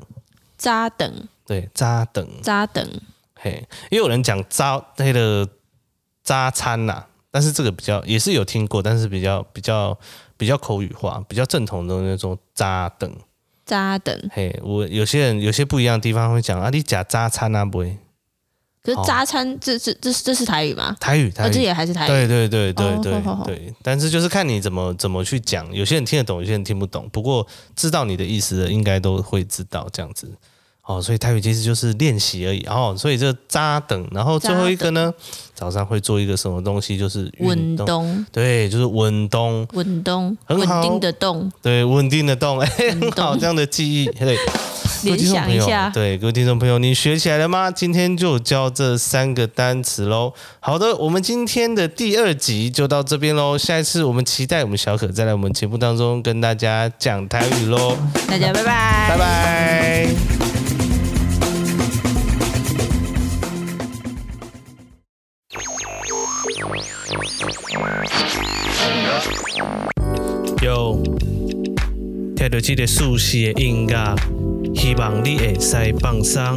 [0.57, 2.87] 早顿，对，扎等，扎等，
[3.35, 5.49] 嘿，也有人讲扎那个
[6.25, 9.97] 扎餐呐，但是这个比较也是有听过，但是比较比较
[10.37, 13.15] 比较口语化，比较正统的那种扎等，
[13.65, 17.99] 扎等，嘿，我有些人有些不一样的地方会讲啊，你讲扎餐啊不会？
[18.89, 20.97] 可是扎餐，这这这这是台语吗？
[20.99, 22.09] 台语，台语，这也还是台语。
[22.09, 23.75] 对对对对对对。
[23.83, 27.09] 但是就是看你怎么怎么去讲，有些人听得懂，有些人听不懂。
[27.11, 27.47] 不过
[27.77, 30.33] 知道你的意思的，应该都会知道这样子。
[30.89, 32.65] 哦，所以台语其实就是练习而已。
[32.65, 35.13] 哦，所以这扎等，然后最后一个呢，
[35.55, 38.25] 早上会做一个什么东西，就是运动。
[38.33, 39.69] 对，就是稳动。
[39.75, 40.35] 稳动。
[40.47, 40.81] 很好。
[40.81, 41.53] 稳定的动。
[41.61, 42.59] 对，稳定的动。
[42.61, 42.67] 哎，
[42.99, 44.07] 很好，这样的记忆。
[44.07, 44.37] 对。
[45.05, 47.71] 联想一下，对各位听众朋友，你学起来了吗？
[47.71, 50.33] 今天就教这三个单词喽。
[50.59, 53.57] 好的，我们今天的第二集就到这边喽。
[53.57, 57.97] 下一次我们期待我们小可再来我们节目当中跟大家讲台语喽。
[58.27, 60.58] 大家拜拜，拜拜。
[72.49, 74.15] 到这个熟悉的音乐。
[74.75, 76.57] 希望你会使放松，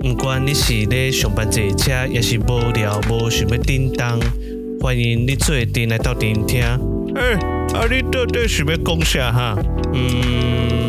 [0.00, 4.18] 不管你是咧上班坐车，也是无聊无想要叮当，
[4.80, 6.62] 欢迎你做阵来到阵听。
[7.14, 7.34] 哎，
[7.74, 9.56] 啊你到底想要讲啥哈？
[9.92, 10.88] 嗯，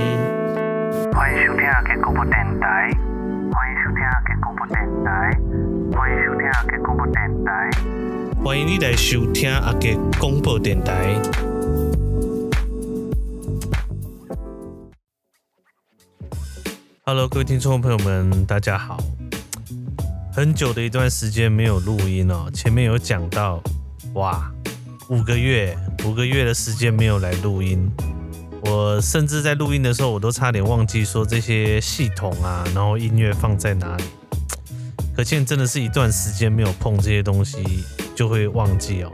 [1.14, 1.64] 欢迎收听。
[1.66, 2.90] 阿捷广播电台，
[3.52, 5.38] 欢迎收听阿捷广播电台，
[5.96, 7.70] 欢迎收听阿捷广播电台，
[8.44, 10.94] 欢迎你来收听阿捷广播电台。
[17.06, 18.98] Hello，各位听众朋友们，大家好。
[20.32, 23.62] 很久的一段时间没有录音哦，前面有讲到，
[24.14, 24.50] 哇，
[25.10, 27.92] 五个月，五个月的时间没有来录音。
[28.64, 34.04] 我甚至在录音的时候，我都差点忘记说这些系统啊，然后音乐放在哪里。
[35.14, 37.62] 可见真的是一段时间没有碰这些东西，
[38.16, 39.12] 就会忘记哦。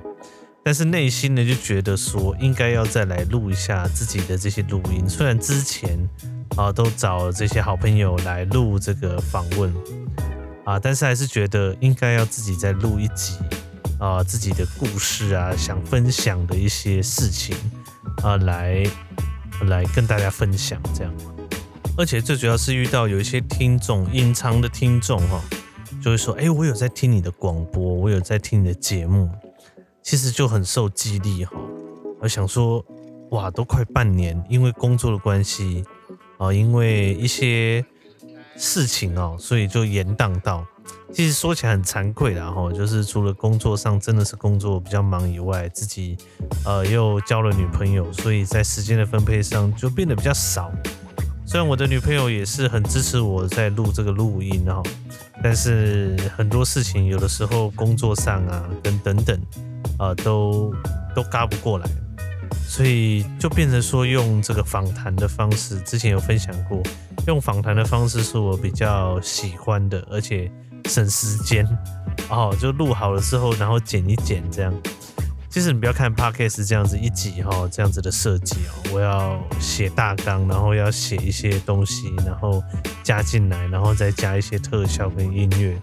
[0.63, 5.10] 但是内心呢，就觉得说应该要再来录一下自己的这些录音。
[5.10, 5.97] 虽然之前
[6.58, 9.74] 啊都找这些好朋友来录这个访问
[10.66, 13.36] 啊，但是还是觉得应该要自己再录一集
[14.00, 17.56] 啊，自己的故事啊，想分享的一些事情
[18.24, 18.86] 啊来。
[19.68, 21.14] 来跟大家分享这样，
[21.98, 25.42] 而且最主要是遇到有一些听众，隐藏的听众哈，
[26.02, 29.30] 就会说：“哎，我有在听你的广播，我有在听你的节目。”
[30.02, 31.52] 其实就很受激励哈。
[32.22, 32.82] 我想说，
[33.32, 35.84] 哇，都快半年，因为工作的关系
[36.39, 37.86] 啊，因为一些
[38.58, 40.65] 事情哦，所以就延宕到。
[41.13, 46.15] 其实说起来很惭愧的哈，就是除了工作上真的是工作比较忙以外，自己
[46.65, 50.71] 呃又交了女朋友，所以在时间的分配上就变得比较少。
[51.45, 54.82] 虽然我的女朋友也是很支持我在录这个录音哈，
[55.43, 59.39] 但是很多事情有的时候工作上啊跟等等
[59.97, 60.73] 啊、都
[61.15, 61.89] 都嘎不过来，
[62.69, 66.82] 所以就变成说用这个访谈的方式，之前有分享过，
[67.25, 70.49] 用访谈的方式是我比较喜欢的，而且。
[70.86, 71.67] 省时间
[72.32, 74.73] 哦，就录好了之后，然后剪一剪这样。
[75.47, 82.63] 其实你不要看 Podcast 这样子一集哈，这样子的设计哦，我要写大纲，然后要写一些东西，然后
[83.03, 85.79] 加进来，然后再加一些特效跟音乐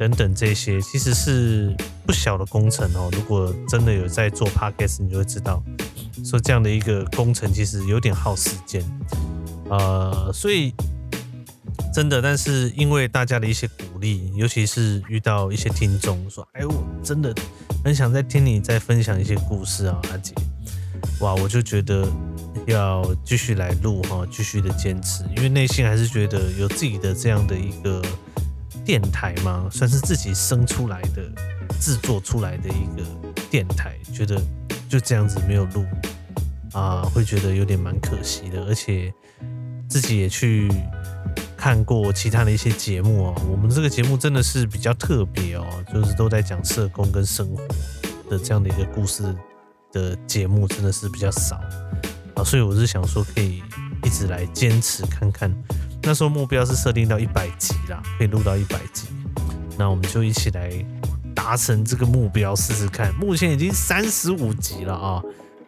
[0.00, 1.72] 等等这些，其实是
[2.04, 3.08] 不小的工程哦。
[3.12, 5.62] 如果真的有在做 Podcast，你就会知道，
[6.24, 8.82] 说这样的一个工程其实有点耗时间，
[9.68, 10.72] 呃，所以。
[11.92, 17.34] 真的，但是因为大家的一些鼓励，尤其是遇到一些听众说：“哎，我真的
[17.84, 20.32] 很想再听你再分享一些故事啊，阿杰。”
[21.18, 22.06] 哇，我就觉得
[22.68, 28.00] 要继续来录哈，继续的坚持，因为内心还是觉得有自己的这样的一个
[28.84, 31.24] 电台嘛，算是自己生出来的、
[31.80, 33.04] 制作出来的一个
[33.50, 34.40] 电台，觉得
[34.90, 35.86] 就这样子没有录
[36.72, 39.10] 啊，会觉得有点蛮可惜的，而且
[39.88, 40.68] 自己也去。
[41.56, 47.62] 看过其他的一些节目哦，我们这个节目真的是比较特别哦，就是都在讲社工跟生活
[48.30, 49.36] 的这样的一个故事
[49.92, 51.60] 的节目，真的是比较少
[52.34, 53.62] 啊，所以我是想说可以
[54.04, 55.54] 一直来坚持看看。
[56.02, 59.08] 那时候目标是设定到一百集啦，可以录到一百集，
[59.76, 60.70] 那我们就一起来
[61.42, 63.14] 达成这个目标试试看。
[63.14, 65.22] 目前已经三十五集了啊，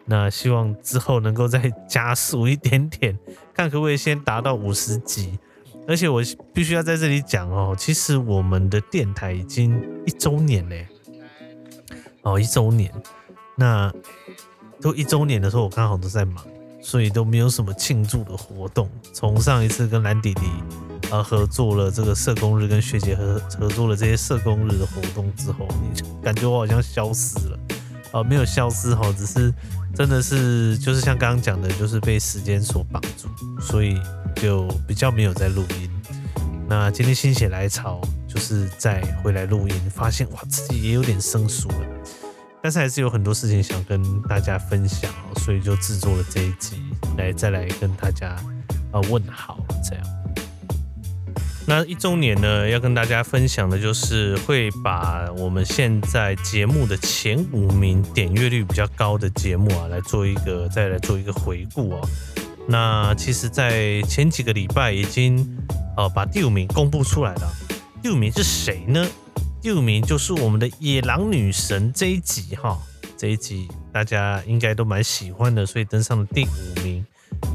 [0.05, 3.17] 那希望之后能够再加速一点点，
[3.55, 5.39] 看可不可以先达到五十集。
[5.87, 6.21] 而且我
[6.53, 10.87] 必须要在这里讲哦，其实我们的电台已经一周年嘞，
[12.21, 12.93] 哦，一周年，
[13.57, 13.91] 那
[14.79, 16.45] 都一周年的时候，我刚好都在忙，
[16.83, 18.87] 所以都没有什么庆祝的活动。
[19.11, 20.41] 从上一次跟蓝弟弟
[21.09, 27.59] 呃合作了这个社工日，跟学姐合合作了这些社工日的活动之后，你感觉我好像消失了，
[28.11, 29.51] 啊，没有消失哈，只是
[29.95, 33.27] 真的是就是像刚刚讲的，就是被时间所绑住，
[33.59, 33.97] 所以。
[34.37, 35.89] 就比较没有在录音，
[36.67, 41.87] 那今天心血来潮，就是再回来录音，发现哇自己也有点生疏了，
[42.63, 45.11] 但是还是有很多事情想跟大家分享，
[45.43, 46.77] 所以就制作了这一集
[47.17, 48.29] 来再来跟大家
[48.93, 50.05] 啊问好这样。
[51.67, 62.09] 那一周年呢，要跟大家分享的就是会把我们现在节目的前五名点阅率比较高的节目啊，来做一个再来做一个回顾哦。
[62.65, 65.45] 那其实，在前几个礼拜已经，
[65.97, 67.53] 呃，把第五名公布出来了。
[68.01, 69.05] 第五名是谁呢？
[69.63, 72.77] 第五名就是我们的野狼女神这一集哈，
[73.15, 77.05] 这一集大家应该都蛮喜欢的，所以登上了第五名。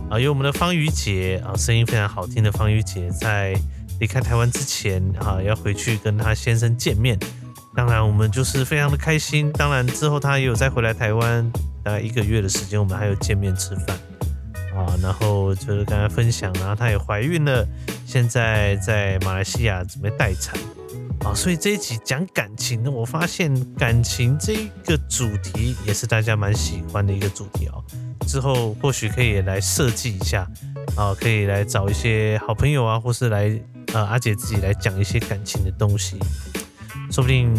[0.09, 3.55] 啊，有我们的方瑜姐啊，声音非常好听的方瑜姐，在
[4.01, 7.19] 离开台湾之前啊，要回去跟她先生见面。
[7.77, 9.53] 当然，我们就是非常的开心。
[9.53, 11.53] 当然之后她也有再回来台湾，
[11.85, 13.89] 大概一个月的时间，我们还有见面吃饭。
[14.75, 17.69] 啊，然后就是跟他分享，然后她也怀孕了，
[18.07, 20.59] 现在在马来西亚准备待产
[21.25, 27.85] 啊，所以这一集讲感情呢，我发现感情这一个主题也是大家蛮喜欢的一个主题哦。
[28.27, 30.49] 之后或许可以来设计一下，
[30.97, 33.61] 啊，可以来找一些好朋友啊，或是来
[33.93, 36.19] 呃阿姐自己来讲一些感情的东西，
[37.11, 37.53] 说不定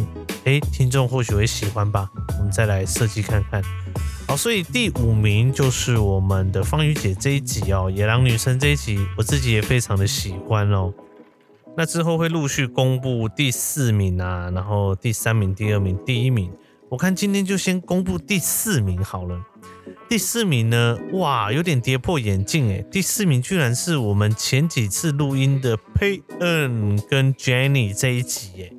[0.45, 2.09] 哎听众或许会喜欢吧。
[2.37, 3.61] 我们再来设计看看。
[4.27, 10.93] 好，所以第五名就是我们的芳瑜姐这一集哦，野狼女生这一集，我自己也非常的喜欢哦。
[11.79, 16.51] 那之后会陆续公布第四名啊，然后第三名、第二名、第一名。
[16.89, 19.41] 我看今天就先公布第四名好了。
[20.09, 22.85] 第四名呢，哇，有点跌破眼镜诶。
[22.91, 28.73] 第四名居然是我们前几次录音的佩恩跟 Jenny 这一集诶。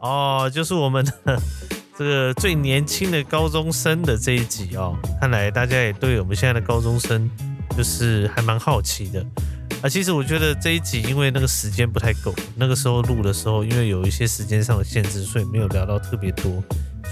[0.00, 1.42] 哦，就是我们的。
[1.98, 7.28] 这个最年轻的高中生的这一集哦，看来大家也对我们现在的高中生
[7.76, 9.26] 就是还蛮好奇的
[9.84, 9.88] 啊。
[9.88, 16.62] 其实我觉得这一集因为那个时间不太够，那个时候录的时候，因为有一些时间上的限制，所以没有聊到特别多，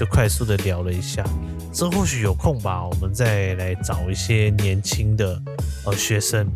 [0.00, 1.22] 就快速的聊了一下。
[1.70, 5.40] 这或许有空吧，我们再来找一些年轻的
[5.84, 6.46] 呃学生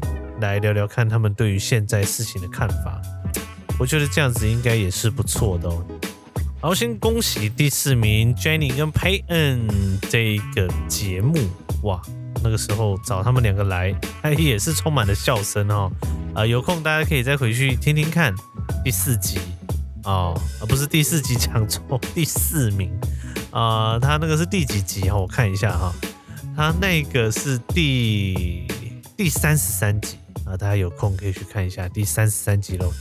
[0.40, 3.00] 来聊聊看他们对于现在事情的看法。
[3.78, 5.84] 我觉得这样子应该也是不错的哦。
[6.62, 9.68] 好，先恭喜第四名 Jenny 跟 Payne
[10.08, 11.38] 这一个节目
[11.82, 12.00] 哇！
[12.42, 15.90] 那个时候找他们两个来，他也是充满了笑声哦。
[16.34, 18.34] 啊、有空大家可以再回去听听看
[18.84, 19.38] 第四集
[20.04, 22.92] 哦，而、呃、不是第四集讲错，第四名
[23.50, 25.16] 啊、他那个是第几集哈？
[25.16, 25.94] 我看一下哈，
[26.54, 28.66] 他那个是第
[29.16, 32.92] 第三十三集啊、大家有空可以去看一下第三十三集喽。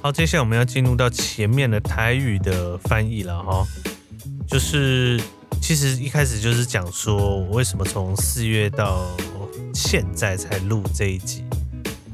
[0.00, 3.66] 好，接下来我们要进入到前面的台语的翻译了哈，
[4.46, 5.20] 就是
[5.66, 9.08] 其实一开始就是讲说我为什么从四月到
[9.72, 11.42] 现在才录这一集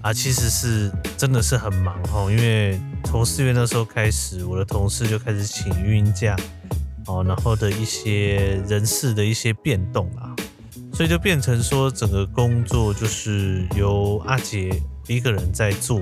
[0.02, 6.36] 啊，其实是真的是很忙哈，因为从四月那时候开始，我的同事就开始请孕假
[7.06, 10.30] 哦，然后的一些人事的一些变动啊，
[10.94, 14.70] 所以就变成说整个工作就是由阿杰
[15.08, 16.00] 一个人在做。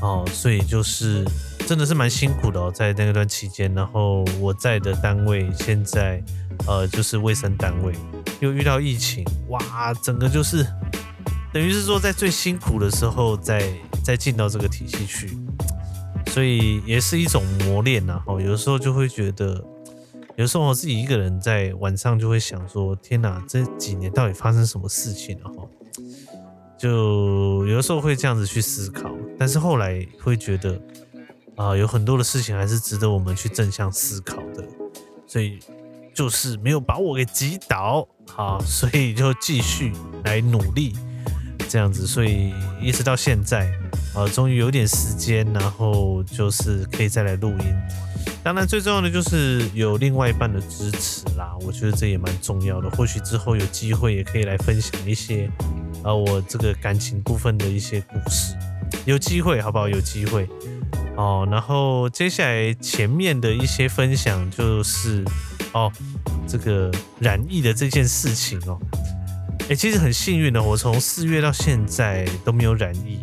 [0.00, 1.24] 哦，所以就是
[1.68, 6.20] 真的是蛮辛苦的哦，在那段期间，然后我在的单位现在
[6.66, 7.92] 呃就是卫生单位，
[8.40, 10.66] 又遇到疫情，哇，整个就是
[11.52, 13.72] 等于是说在最辛苦的时候再
[14.04, 15.36] 再进到这个体系去，
[16.28, 18.22] 所以也是一种磨练呐。
[18.26, 19.62] 哦，有时候就会觉得，
[20.36, 25.68] 有时候我自己一个人在晚上就会想说，天哪，这几年到底发生什么事情了哈？
[26.78, 30.80] 就有的时候会这样子去思考，但是后来会觉得
[31.54, 34.66] 啊、有很多的事情还是值得我们去正向思考的，
[35.28, 35.58] 所以
[36.14, 39.92] 就是没有把我给击倒好，所以就继续
[40.24, 40.94] 来努力
[41.68, 43.70] 这样子，所以一直到现在
[44.14, 47.74] 啊，终于有点时间，然后就是可以再来录音。
[48.44, 52.90] 当然最重要的就是有另外一半的支持啦，我觉得这也蛮重要的。
[52.90, 55.50] 或许之后有机会也可以来分享一些。
[56.02, 58.56] 啊，我这个感情部分的一些故事，
[59.04, 59.88] 有机会好不好？
[59.88, 60.48] 有机会
[61.16, 61.46] 哦。
[61.48, 65.24] 然后接下来前面的一些分享就是
[65.72, 65.90] 哦，
[66.46, 68.78] 这个染疫的这件事情哦，
[69.68, 73.18] 哎，其实很幸运的，我从四月到现在都没有染疫，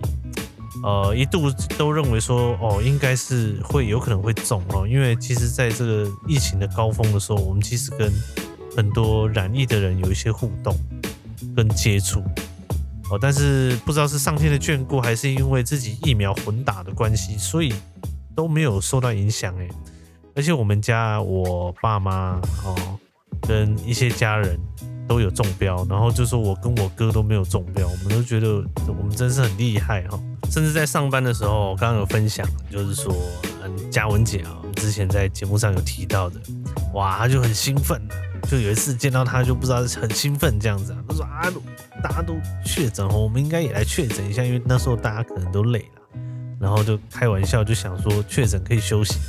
[0.83, 8.11] 呃，一度都认为说哦，应该是会有可能会中哦，因为其实在这个疫情的高峰的时候，我们其实跟
[8.75, 10.75] 很多染疫的人有一些互动
[11.55, 12.23] 跟接触。
[13.11, 17.73] 哦，但是不知道是上天的眷顾，还是因为自己疫苗混打的关系，所以
[18.35, 19.67] 都没有受到影响诶。
[20.39, 22.97] 而且我们家我爸妈哦，
[23.41, 24.57] 跟一些家人
[25.05, 30.17] 都有中标，然后就说我跟我哥都没有中标，我们都觉得我们真是很厉害哈。
[30.49, 33.13] 甚至在上班的时候，刚刚有分享，就是说
[33.65, 36.39] 嗯，嘉文姐啊，之前在节目上有提到的，
[36.93, 38.01] 哇，就很兴奋。
[38.49, 40.99] 就有一次见到他，就不知道很兴奋这样子啊。
[41.09, 41.51] 他说啊，
[42.01, 46.17] 大家都确诊，我们应该也来确诊一下，因为那时候大家可能都累了，
[46.61, 49.19] 然后就开玩笑就想说确诊可以休息，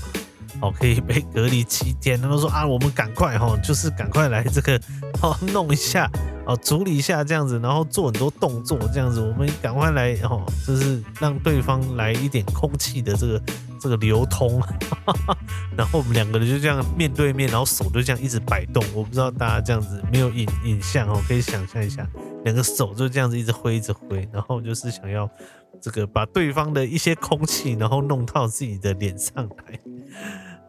[0.60, 2.20] 哦，可以被隔离七天。
[2.20, 4.80] 他们说啊，我们赶快哈，就是赶快来这个
[5.22, 6.10] 哦弄一下
[6.46, 13.42] 哦，处理一下这样子，然后做很多动作这样子，我们赶快来哦，就是让对方来一点空气的这个。
[13.82, 14.62] 这个流通，
[15.74, 18.84] 然后我们两个人就这样面对面，然后手就这样一直摆动。
[18.94, 22.06] 我不知道大家这样子没有影影像哦，可以想象一下，
[22.44, 25.26] 两个手就这样子一直挥，一直挥，然后就是想要
[25.80, 29.80] 这个把对方的一些空气，然后弄到自己的脸上来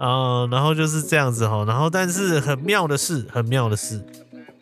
[0.04, 1.64] 嗯，然后就是这样子哈。
[1.66, 4.04] 然后但是很妙的是，很妙的是，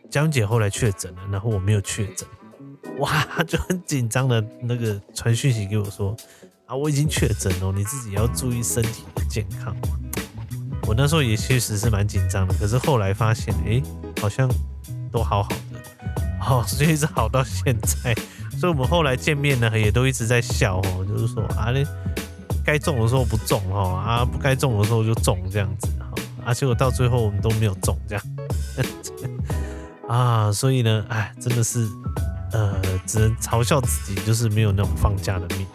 [0.10, 2.28] 江姐后来确诊了，然后我没有确诊，
[3.00, 6.16] 哇，就很紧张的那个传讯息给我说。
[6.66, 9.76] 啊，我已经确诊了，你自己要注意身体的健康。
[10.86, 13.82] 我那时候也确实是蛮紧张的，可是后来发现，哎，
[14.22, 14.48] 好像
[15.12, 15.80] 都好好的，
[16.40, 18.14] 好， 所以一直好到现在，
[18.60, 21.74] 所以我们后来见面呢，也都一直在笑哦，就是说啊，
[22.66, 26.12] 该中的时候不中哈，啊不该中的时候就中这样子哈，
[26.46, 28.24] 而且我到最后我们都没有中这样，
[30.08, 31.88] 啊，所以呢，哎，真的是
[32.52, 35.66] 呃，只能嘲笑自己，就是没有那种放假的命。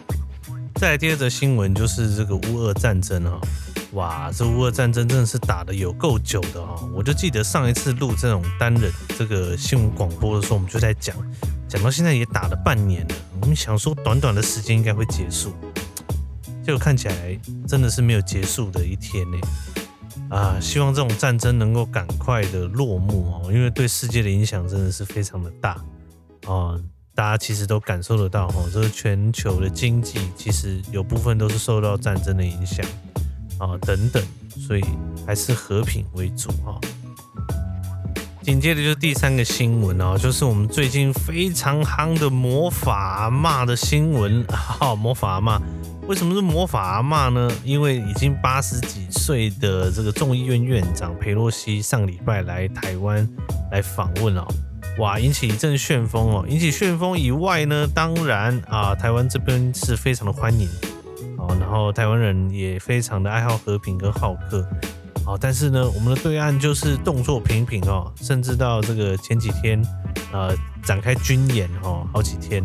[0.75, 3.39] 再来第二则新闻就是这个乌俄战争哈。
[3.93, 6.89] 哇，这乌俄战争真的是打得有够久的哦！
[6.93, 11.15] 我就记得上一次录这种单人这个新闻广播的时候，我们就在讲，
[11.69, 13.15] 讲到现在也打了半年了。
[13.39, 15.55] 我们想说短短的时间应该会结束，
[16.65, 19.37] 结果看起来真的是没有结束的一天呢。
[20.31, 25.73] 啊，希望这种战争能够赶快的落幕哦，因为对世界的影响真的是非常的大
[26.47, 26.73] 啊！
[27.13, 32.83] 大家其实都感受得到哈，这个全球的经济其实有部分都是受到战争的影响。
[33.59, 34.83] 啊，等等，所以
[35.27, 36.79] 还是和平为主哈。
[38.41, 44.43] 紧接着就是第三个新闻哦，就是我们最近非常夯的魔法骂的新闻。
[44.47, 45.61] 哈，魔法骂，
[46.07, 47.51] 为什么是魔法阿嬷呢？
[47.63, 53.27] 因为已经八十几岁的这个众议院院长裴洛西上礼拜来台湾
[53.71, 54.45] 来访问哦，
[54.99, 56.45] 哇，引起一阵旋风哦。
[56.47, 60.67] 引起旋风以外呢，当然啊，台湾这边是非常的欢迎
[61.39, 61.57] 哦。
[61.59, 64.63] 然后台湾人也非常的爱好和平跟好客，
[65.25, 69.83] 哦，但是呢，我们的对岸就是动作频频哦，甚至到这个前几天，
[70.31, 72.63] 呃，展开军演哦，好几天，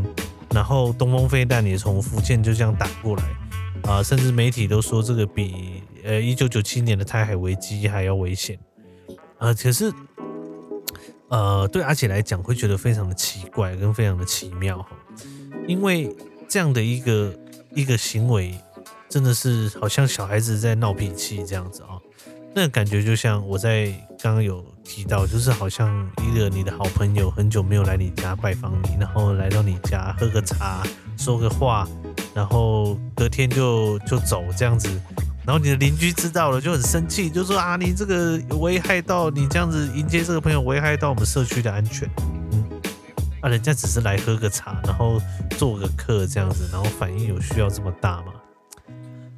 [0.55, 3.25] 然后东风飞弹也从福建就这样打过来，
[3.85, 8.59] 啊，甚至媒体都说这个比呃一九九七年的台海危机还要危险，
[9.39, 9.93] 啊，可是，
[11.29, 14.91] 呃，对阿姐来讲会觉得非常的奇怪跟非常的奇妙哈，
[15.67, 16.15] 因为
[16.49, 17.39] 这样的一个
[17.75, 18.55] 一个行为。
[19.09, 21.99] 真的是好像小孩子在闹脾气这样子啊，
[22.55, 23.93] 那感觉就像我在
[24.23, 30.83] 刚刚有提到，就是好像一个你的好朋友很久没有来你家拜访你，然后来到你家喝个茶，
[31.16, 31.89] 说个话，
[32.35, 34.89] 然后隔天就就走这样子，
[35.47, 42.07] 然后你的邻居知道了就很生气，就说啊，你这个危害到你这样子迎接这个朋友，危害到我们社区的安全，
[42.53, 42.62] 嗯，
[43.41, 45.18] 啊，人家只是来喝个茶，然后
[45.57, 48.35] 做个客这样子，然后反应有需要这么大吗？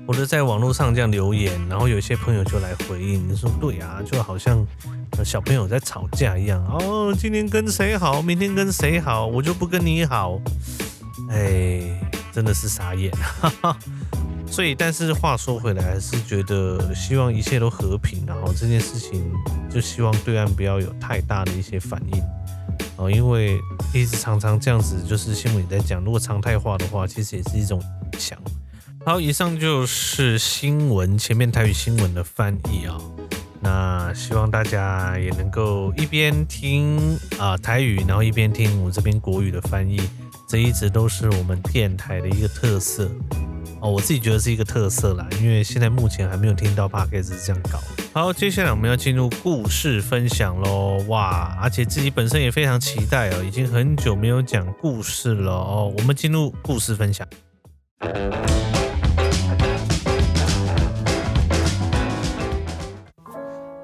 [0.07, 4.67] 我就在网络上这样留言，然后有些朋友就来回应，你说对啊，就好像
[5.25, 10.41] 小朋友在吵架一样哦，今天跟谁好，明天跟谁好，我就不跟你好，
[11.31, 11.81] 哎，
[12.33, 13.77] 真的是傻眼，哈哈。
[14.45, 19.33] 所以，但是话说回来，还是觉得希望一切都和平，然后这件事情
[19.71, 22.23] 就希望对岸不要有太大的一些反应
[22.97, 23.59] 哦，因为
[23.95, 27.81] 一直常常这样子，就是新闻也在讲，如果常态化的话，其实也是一种
[28.13, 28.39] 影响。
[29.05, 33.13] 好，以上就是新闻前面台语新闻的翻译啊、哦。
[33.61, 40.01] 那希望大家也能够一边听啊、台语，然后一边听我这边国语的翻译，
[40.49, 43.11] 这一直都是我们电台的一个特色
[43.81, 43.91] 哦。
[43.91, 47.81] 我自己觉得是一个特色啦，因为现在目前还没有听到 Podcast 是这样搞。
[48.13, 51.05] 好，接下来我们要进入故事分享喽。
[51.09, 55.93] 哇，而且自己本身也非常期待哦，已经很久没有讲故事了哦。
[55.99, 57.27] 我们进入故事分享。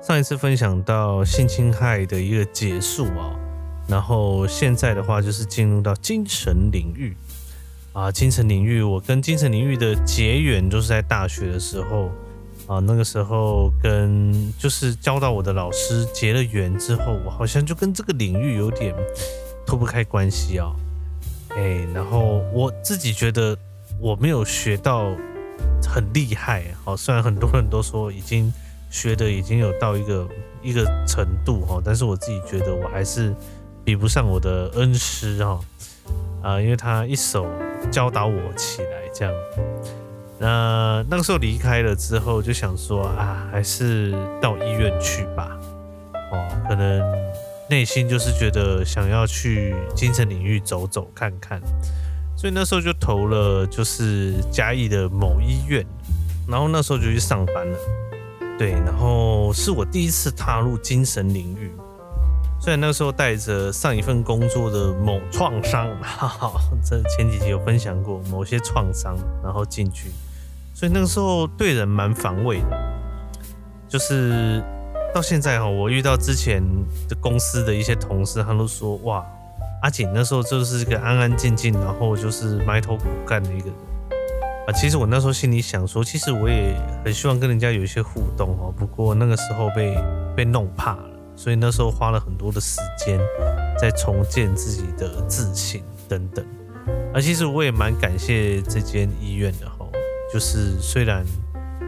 [0.08, 3.36] 上一次分享到性侵害的一个结束啊，
[3.86, 7.14] 然后现在的话就是进入到精神领域
[7.92, 12.10] 啊，精神领域，我跟精神领域的结缘就是在大学的时候
[12.66, 18.94] 啊，那个时候跟就是教到我的老师结了缘之后，我好像就跟这个领域有点
[19.66, 20.72] 脱不开关系啊，
[21.50, 23.54] 哎，然后我自己觉得
[24.00, 25.14] 我没有学到
[25.86, 28.50] 很厉害，好，虽然很多人都说已经。
[28.90, 30.28] 学的已经有到一个
[30.62, 33.34] 一个程度哈，但是我自己觉得我还是
[33.84, 35.60] 比不上我的恩师哈
[36.42, 37.46] 啊，因为他一手
[37.90, 39.34] 教导我起来这样。
[40.40, 45.58] 那那个时候离开了之后，就想说啊，还是到医院去吧。
[46.30, 47.02] 哦，可能
[47.68, 51.60] 内心就是觉得想要去精神领域走走看看，
[52.36, 55.84] 所以那时候就投了就是嘉义的某医院，
[56.46, 57.78] 然后那时候就去上班了。
[58.58, 61.72] 对，然后是我第一次踏入精神领域，
[62.60, 66.52] 虽然那时候带着上一份工作的某创伤， 哈哈，
[66.84, 70.10] 这前几集有分享过某些创伤，然后进去，
[70.74, 72.76] 所以那个时候对人蛮防卫的，
[73.88, 74.60] 就是
[75.14, 76.60] 到现在哈，我遇到之前
[77.08, 79.24] 的公司的一些同事，他都说哇，
[79.82, 83.74] 阿景那时候就是一个安安静静，然后就是埋头苦干的一个人。
[84.68, 88.70] 啊，其实我那时候心里想说，其实我也很希望跟人家有一些互动哦。
[88.76, 89.96] 不过那个时候被
[90.36, 93.18] 被弄怕了，所以那时候花了很多的时间
[93.80, 96.44] 在重建自己的自信等等。
[97.14, 99.86] 而其实我也蛮感谢这间医院的哈，
[100.30, 101.24] 就是虽然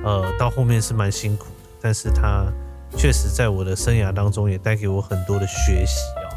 [0.03, 2.51] 呃到后面是蛮辛苦的，但是它
[2.97, 6.33] 确实在我的生涯当中也带给我很多的学习哦，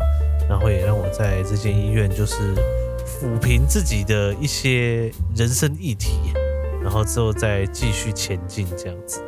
[0.50, 2.54] 然后也让我在这间医院就是
[3.24, 6.34] 抚平自己的一些人生议题，
[6.82, 9.24] 然后之后再继续前进这样子。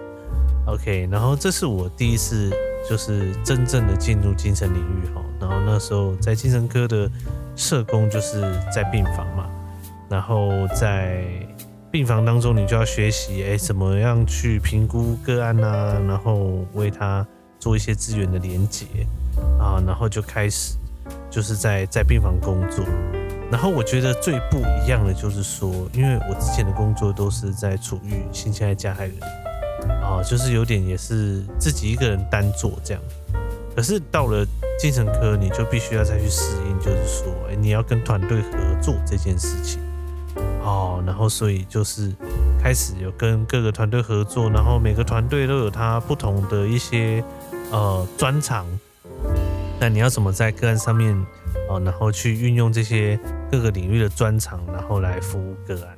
[0.65, 2.51] OK，然后这是我第一次
[2.89, 7.09] 就是真正的进入精神领域哈，然后那时候在精神科的。
[7.57, 9.49] 社工就是在病房嘛，
[10.09, 11.23] 然后在
[11.89, 17.25] 病房当中，你就要学习，哎，怎么样去评估个案啊，然后为他
[17.57, 18.85] 做一些资源的连结
[19.57, 20.75] 啊，然后就开始
[21.31, 22.83] 就是在在病房工作。
[23.51, 29.15] 然后我觉得最不一样的就是说，因为我之前的工作都是在处于性侵害加害人
[30.03, 33.01] 啊，就是有点也是自己一个人单做这样。
[33.75, 34.45] 可是到了
[34.79, 39.81] 精神科，你就必须要再去适应，就是说，哎，你要跟团队合作这件事情，
[40.63, 42.11] 哦，然后所以就是
[42.61, 47.23] 开始有跟各个团队合作，然后每个团队都有他不同的一些
[47.69, 48.65] 呃专长，
[49.79, 51.13] 那你要怎么在个案上面
[51.69, 53.19] 哦，然后去运用这些
[53.51, 55.97] 各个领域的专长，然后来服务个案，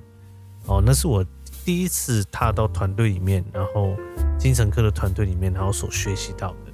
[0.66, 1.24] 哦，那是我
[1.64, 3.96] 第一次踏到团队里面，然后
[4.38, 6.72] 精神科的团队里面，然后所学习到的。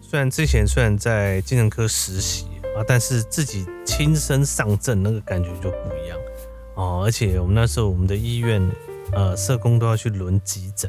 [0.00, 6.16] 虽然之前虽然在精神科实习啊，但是自己亲身上阵那个感觉就不一样
[6.76, 7.02] 哦。
[7.04, 8.62] 而且我们那时候我们的医院
[9.12, 10.88] 呃社工都要去轮急诊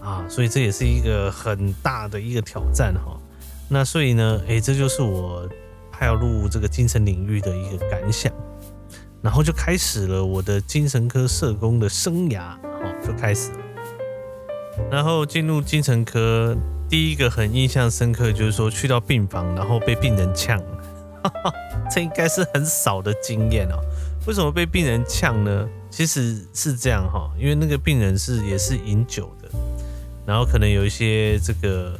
[0.00, 3.16] 啊，所以这也是一个很大的一个挑战哈。
[3.68, 5.48] 那所以呢，诶，这就是我
[5.92, 8.32] 踏入这个精神领域的一个感想，
[9.22, 13.58] 然后就开始了我的精神科社工的生涯，好，就开始了，
[14.90, 16.56] 然后进入精神科。
[16.86, 20.62] 第一个很印象深刻，就是说去到病房，然后被病人呛，
[21.90, 23.80] 这应该是很少的经验哦。
[24.26, 25.66] 为什么被病人呛呢？
[25.90, 29.48] 其实是这样哈，因为那个病人是也是饮酒的，
[30.26, 31.98] 然后可能有一些这个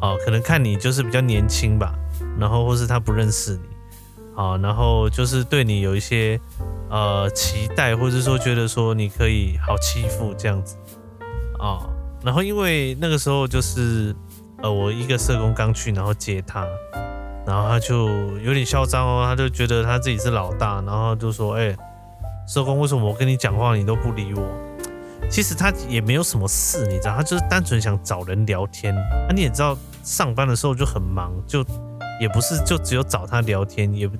[0.00, 1.94] 哦，可能看你就是比较年轻吧，
[2.38, 3.68] 然后或是他不认识你，
[4.36, 6.40] 啊，然后就是对你有一些
[6.90, 10.76] 呃期待，或者说觉得说你可以好欺负这样子
[11.58, 11.88] 啊，
[12.22, 14.14] 然后因为那个时候就是。
[14.62, 16.66] 呃，我一个社工刚去，然后接他，
[17.46, 21.76] 然后他就有点嚣张哦，他就觉得他自己是老大，然后就说：“哎、
[22.48, 24.42] 社工，为什么我跟你讲话你都不理我？”
[25.30, 28.94] 其实他也没有什么事，你知道，他就是单纯想找人聊天。
[28.96, 31.64] 啊，你也知道，上班的时候就很忙，就
[32.20, 34.16] 也不是就只有找他聊天，也不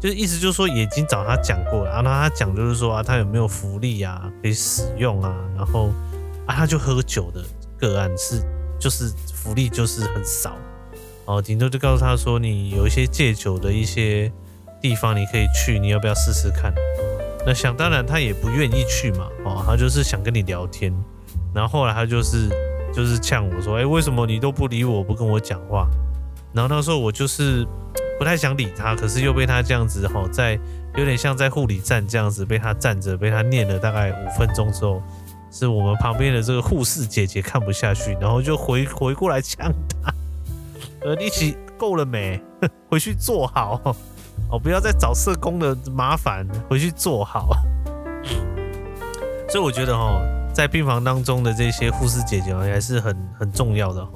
[0.00, 5.90] 就是意思就是说，已经找他讲过了，然后他讲就是说啊，他有没有福利啊，可以使用啊，然后
[6.46, 7.42] 啊，他就喝酒的
[7.78, 8.42] 个案是
[8.78, 9.12] 就是。
[9.44, 10.56] 福利就是很少
[11.26, 14.32] 哦，顶多就告诉他说，你有一些戒酒的一些
[14.80, 16.72] 地方你可以去，你要不要试试看？
[17.46, 20.92] 那想当然他也不愿意去嘛，哦，他就是想跟你聊天，
[21.54, 22.48] 然后后来他就是
[22.92, 25.86] 就是呛我说，哎，为什么你都不理我，不跟我讲话？
[26.52, 27.66] 然后那时候我就是
[28.18, 30.58] 不太想理他，可是又被他这样子哈，在
[30.96, 35.02] 有点像在护理站这样子被他站着，被他念了大概五分钟之后。
[35.56, 39.72] 是我们旁边的这个护士姐姐看不下去，然后就回回过来呛
[40.02, 40.12] 他，
[41.06, 42.42] 呃，一起够了没？
[42.90, 43.94] 回去坐好
[44.50, 47.50] 哦，不要再找社工的麻烦，回去坐好。
[49.48, 50.20] 所以我觉得哈，
[50.52, 54.12] 在病房当中的这些护士姐姐还是很很重要的哈，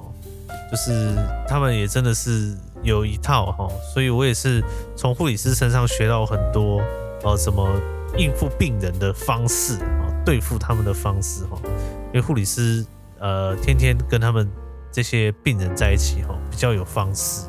[0.71, 1.15] 就是
[1.47, 4.63] 他们也真的是有一套哈，所以我也是
[4.97, 6.81] 从护理师身上学到很多
[7.23, 7.69] 呃，怎么
[8.17, 10.07] 应付病人的方式啊。
[10.25, 11.59] 对付他们的方式哈，
[12.09, 12.85] 因为护理师
[13.19, 14.47] 呃天天跟他们
[14.93, 17.49] 这些病人在一起哈，比较有方式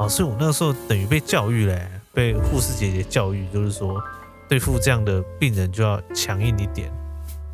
[0.00, 4.02] 啊，所以我那个时候等于被教育嘞，被护士姐姐教育，就是说
[4.48, 6.90] 对付这样的病人就要强硬一点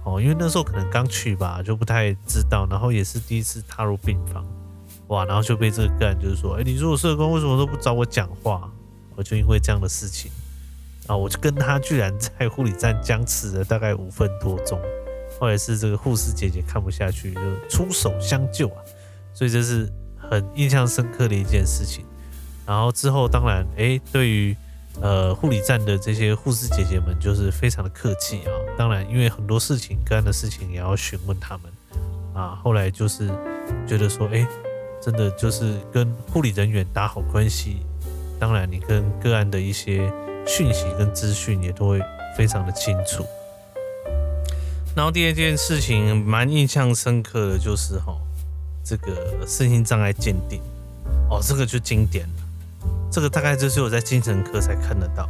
[0.05, 4.47] 哦，因为那时候可能刚去吧，就不太知道，然后也是第一次踏入病房，
[5.09, 8.71] 哇，然后就被这个个案就是说，哎，你如果社工为什么都不找我讲话？
[9.17, 10.31] 我就因为这样的事情。
[11.09, 11.17] 啊！
[11.17, 14.81] 我就跟他居然在护理站僵持了大概五分多钟，
[15.41, 18.83] 后来是这个护士姐姐看不下去，就出手相救啊！
[19.33, 22.05] 所以这是很印象深刻的一件事情。
[22.67, 24.57] 然后之后当然，哎，对于
[25.01, 28.53] 呃护理站的这些护士姐姐们，就是非常的客气啊。
[28.77, 31.73] 当然，因为很多事情、个案的事情也要询问他们
[32.35, 32.59] 啊。
[32.63, 33.29] 后来就是
[33.87, 34.47] 觉得说，哎，
[35.01, 37.79] 真的就是跟护理人员打好关系。
[38.39, 40.13] 当然，你跟个案的一些。
[40.49, 42.01] 讯息跟资讯也都会
[42.37, 43.27] 非常的清楚。
[44.95, 48.17] 然后第二件事情蛮印象深刻的就是哈，
[48.85, 50.61] 这个身心障碍鉴定
[51.29, 52.46] 哦，这个就经典了。
[53.11, 55.29] 这个大概就是我在精神科才看得到。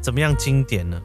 [0.00, 1.00] 怎么样经典呢？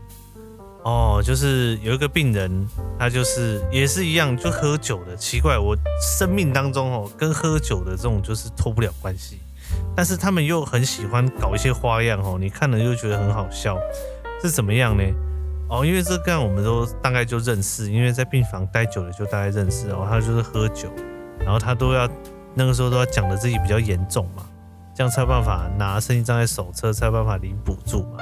[0.83, 5.15] 哦，就是有一个病人，他就是也是一样，就喝酒的。
[5.15, 5.77] 奇怪，我
[6.17, 9.39] 生命当中哦，跟喝酒的这种就是脱不了关系。
[9.95, 13.77] 但是他们又很喜欢搞一些花样哦，你看了就觉得很好笑。
[14.41, 15.03] 是怎么样呢？
[15.69, 20.05] 哦，因为这个我们都大概就认识，因为在病房待久了就大概认识哦。
[20.09, 20.91] 他就是喝酒，
[21.39, 22.09] 然后他都要
[22.55, 24.43] 那个时候都要讲的自己比较严重嘛，
[24.95, 28.17] 这样才有办法拿身心障碍手册，才有办法领补助嘛。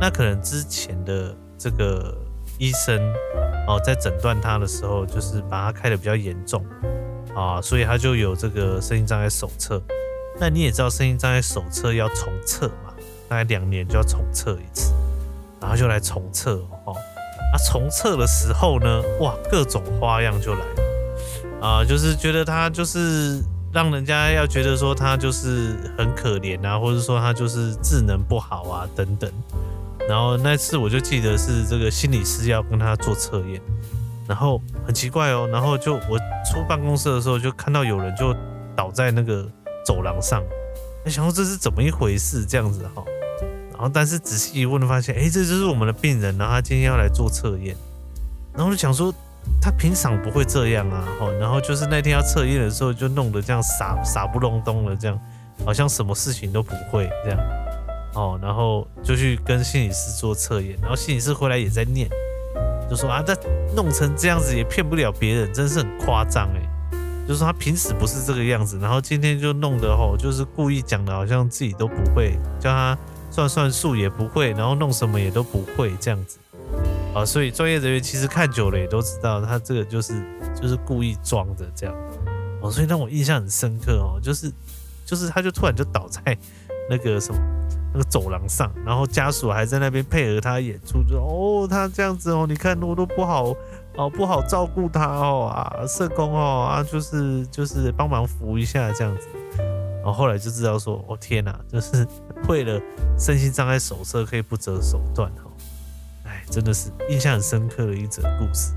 [0.00, 1.34] 那可能之前的。
[1.58, 2.14] 这个
[2.58, 3.00] 医生
[3.66, 6.62] 哦，在诊断他的时候，就是把他开的比较严重
[7.34, 9.82] 啊，所以他就有这个身心障碍手册。
[10.38, 12.92] 那你也知道，身心障碍手册要重测嘛，
[13.26, 14.92] 大概两年就要重测一次，
[15.58, 16.92] 然后就来重测哦。
[16.92, 23.42] 啊，重测的时候呢，哇，各种花样就来了啊，就是觉得他就是
[23.76, 29.30] 让人家要觉得说他就是很可怜啊，或者说他就是智能不好啊等等。
[30.08, 33.60] 然后那次我就记得是这个心理师要跟他做测验，
[34.26, 36.18] 然后很奇怪哦，然后就我
[36.50, 38.34] 出办公室的时候就看到有人就
[38.74, 39.46] 倒在那个
[39.84, 40.42] 走廊上，
[41.04, 42.46] 想说这是怎么一回事？
[42.46, 43.04] 这样子哈，
[43.72, 47.76] 然后但是仔细一问发现，哎，这就是我们的病人，然后他今天要来做测验，
[48.54, 49.12] 然后就想说
[49.60, 55.18] 他平常不会这样啊，哦然后就是那天要测验的时候就弄得这样傻傻不隆咚的这样，
[55.64, 57.38] 好像什么事情都不会这样。
[58.14, 62.08] 哦，然后就去跟心理师做测验，然后心理师回来也在念，
[62.88, 63.36] 就说啊，他
[63.74, 66.62] 弄成这样子也骗不了别人，真是很夸张哎。
[67.26, 72.96] 就是说他平时不是这个样子，然后今天就弄得吼，就是故意讲的好像自己都不会，叫他
[73.30, 76.38] 算算数也不会，然后弄什么也都不会这样子。
[77.16, 80.12] 啊，所以专业人员其实看久了也都知道，他这个就是
[80.54, 81.94] 就是故意装的这样。
[82.60, 84.52] 哦，所以让我印象很深刻哦，就是
[85.06, 86.36] 就是他就突然就倒在
[86.90, 87.40] 那个什么。
[87.92, 93.54] 那个走廊上，然后家属还在那边配合他演出，就哦，他这样子哦，你看我都不好
[93.96, 99.28] 哦，不好照顾他哦啊，社工哦啊，就是就是帮忙扶一下这样子，
[100.02, 102.06] 然后后来就知道说，哦天哪，就是
[102.48, 102.78] 为了
[103.18, 105.48] 身心障碍手册可以不择手段哦，
[106.50, 108.72] 真的是印象很深刻的一则故事。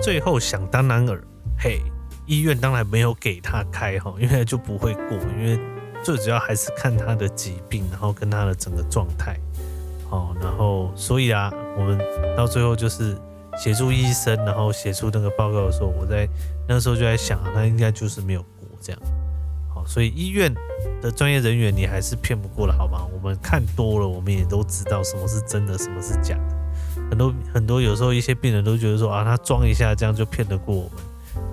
[0.00, 1.22] 最后想当然尔，
[1.58, 1.80] 嘿，
[2.26, 5.58] 医院当然没有给他开哈，因为就不会过，因为。
[6.04, 9.36] 最主要还是看他的疾病，然后跟他的整个状态，
[10.08, 11.98] 好，然后所以啊，我们
[12.36, 13.16] 到最后就是
[13.58, 16.28] 协助医生，然后写出那个报告的时候，我在
[16.68, 19.02] 那个时候就在想，他应该就是没有过这样，
[19.86, 20.52] 所以医院
[21.00, 23.06] 的专业人员你还是骗不过了，好吗？
[23.12, 26.56] 我们看多了，我们也都知道什么是真的，什么是假的。
[27.08, 30.92] 很多很多有时候一些病人都觉得说啊，他装一下这样就骗得过我们，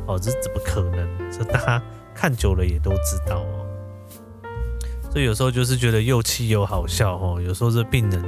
[0.07, 1.31] 哦，这怎么可能？
[1.31, 3.65] 这大家看久了也都知道哦。
[5.11, 7.39] 所以有时候就是觉得又气又好笑哦。
[7.39, 8.23] 有时候这病人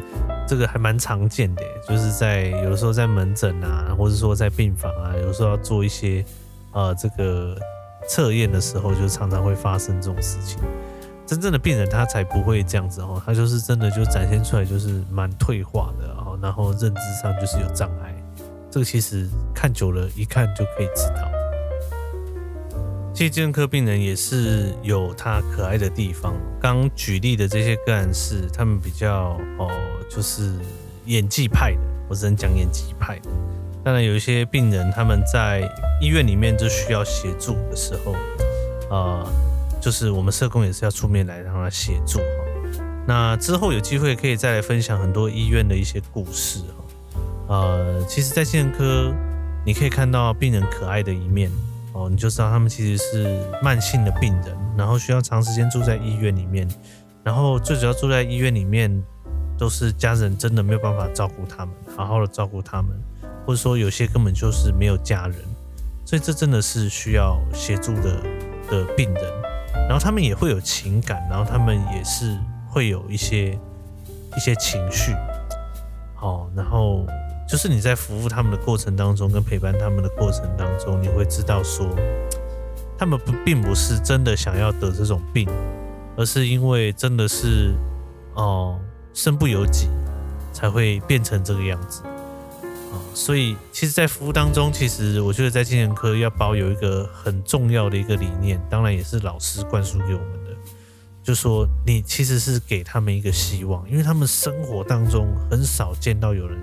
[0.48, 6.24] 这个还蛮常见的，就是在有时候在门诊啊，或者说在病房啊，有时候要做一些
[6.74, 7.58] 呃这个
[8.08, 10.60] 测验的时候，就常常会发生这种事情。
[11.26, 18.14] 真正的病人他才不会这样子哦，他就是真的就展现出来就是蛮退化的哦，然后认知上就是有障碍。
[18.70, 21.28] 这个其实看久了，一看就可以知道。
[23.14, 26.36] 其实精神科病人也是有他可爱的地方。
[26.62, 29.72] 刚举例的这些个案是他们比较哦，
[30.10, 30.54] 就是
[31.06, 31.80] 演技派的，
[32.10, 33.30] 我只能讲演技派的。
[33.86, 35.62] 当然有一些病人他们在
[36.02, 38.16] 医院里面就需要协助的时候，
[38.90, 39.24] 呃，
[39.80, 42.82] 就是我们社工也是要出面来让他协助哈。
[43.08, 47.56] 那之后有机会可以再来分享很多医院的一些故事哈。
[47.56, 49.14] 呃，其实，在精神科
[49.64, 51.52] 你可以看到病人可爱的一面。
[51.94, 56.68] 哦，你就知道他们其实是慢性的病人，然后需要长时间住在医院里面，
[57.24, 58.92] 然后最主要住在医院里面，
[59.58, 62.92] 都是家人真的没有办法照顾他们，好好的照顾他们，
[63.46, 65.38] 或者说有些根本就是没有家人，
[66.06, 68.22] 所以这真的是需要协助的
[68.70, 69.24] 的病人，
[69.88, 72.38] 然后他们也会有情感，然后他们也是
[72.70, 73.58] 会有一些
[74.36, 75.14] 一些情绪，
[76.16, 77.06] 好，然后。
[77.48, 81.88] 就是你在服务他们的过程当中，跟陪伴他们的过程当中，你会知道说，
[82.98, 85.48] 他们不并不是真的想要得这种病，
[86.18, 87.76] 而是因为真的是
[88.34, 88.80] 哦
[89.14, 89.90] 身不由己，
[90.52, 92.02] 才会变成这个样子。
[93.16, 100.52] 所以，其实，在服务当中，其实我觉得在精神科要保有一个很重要的一个理念，当然也是老师灌输给我们的，
[101.24, 106.60] 就说你其实是给他们一个希望，因为他们生活当中很少见到有人。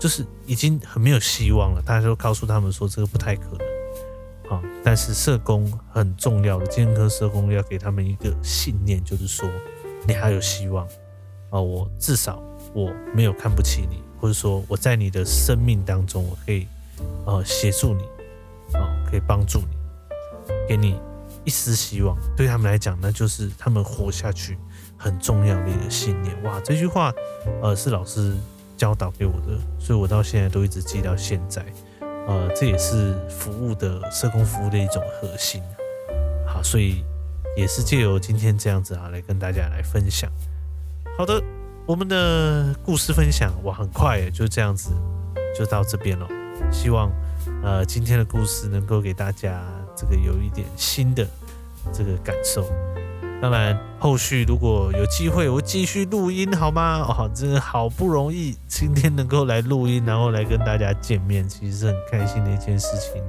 [0.00, 9.48] 就是已经很没有希望了，大家都告诉他们说这个不太可能，啊，但是社工很重要的，精神科社工要给他们一个信念，就是说
[10.04, 10.84] 你还有希望，
[11.50, 12.42] 啊，我至少
[12.74, 16.68] 我没有看不起你，或者说我在你的生命当中，我可以
[17.26, 18.04] 呃协助你，
[18.78, 19.76] 啊、可以帮助你，
[20.68, 21.00] 给你
[21.44, 22.16] 一丝希望。
[22.36, 24.56] 对他们来讲，那就是他们活下去
[24.96, 26.40] 很重要的一个信念。
[26.44, 27.12] 哇，这句话
[27.60, 28.36] 呃是老师
[28.76, 31.64] 教导给我的，所以我到现在都一直记到现在。
[32.28, 35.60] 呃，这也是服务的社工服务的一种核心。
[36.46, 37.04] 好，所以。
[37.54, 40.32] 也是借由今天这样子啊，来跟大家来分享。
[41.18, 41.38] 好的，
[41.84, 44.90] 我们的故事分享哇，很快，就这样子
[45.58, 46.28] 就到这边了。
[46.70, 47.10] 希望
[47.64, 49.60] 呃今天的故事能够给大家
[49.96, 51.26] 这个有一点新的
[51.92, 52.64] 这个感受。
[53.42, 57.04] 当然，后续如果有机会，我会继续录音好吗？
[57.08, 63.20] 哦，真的好不容易，今天能够来录音，然后来跟大家见面，其实是很开心的一件事情。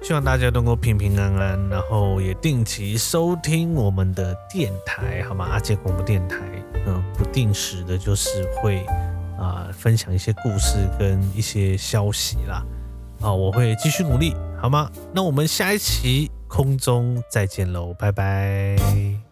[0.00, 5.44] 希望大家能够平平安安，然后也定期收听我们的电台，好吗？
[5.50, 6.38] 阿捷广播电台，
[6.86, 8.86] 嗯，不定时的，就是会
[9.38, 12.64] 啊、分享一些故事跟一些消息啦。
[13.20, 14.90] 啊，我会继续努力，好吗？
[15.12, 19.27] 那我们下一期空中再见喽，拜拜。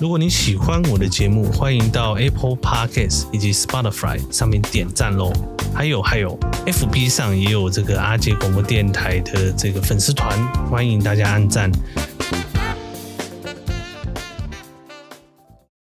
[0.00, 5.32] 如果你喜欢我的节目，欢迎到 Apple Podcast 以及 Spotify 上面点赞喽。
[5.74, 6.36] 还有还有
[6.66, 10.36] ，FB 上也有这个阿杰广播电台的这个粉丝团，
[10.68, 11.70] 欢迎大家按赞。